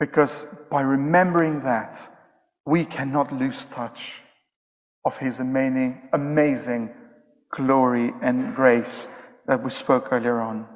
Because 0.00 0.46
by 0.70 0.80
remembering 0.80 1.62
that, 1.64 1.96
we 2.66 2.84
cannot 2.84 3.32
lose 3.32 3.66
touch 3.74 4.22
of 5.04 5.16
His 5.18 5.38
amazing, 5.38 6.08
amazing 6.12 6.90
glory 7.52 8.12
and 8.22 8.54
grace 8.54 9.08
that 9.46 9.64
we 9.64 9.70
spoke 9.70 10.08
earlier 10.12 10.40
on. 10.40 10.66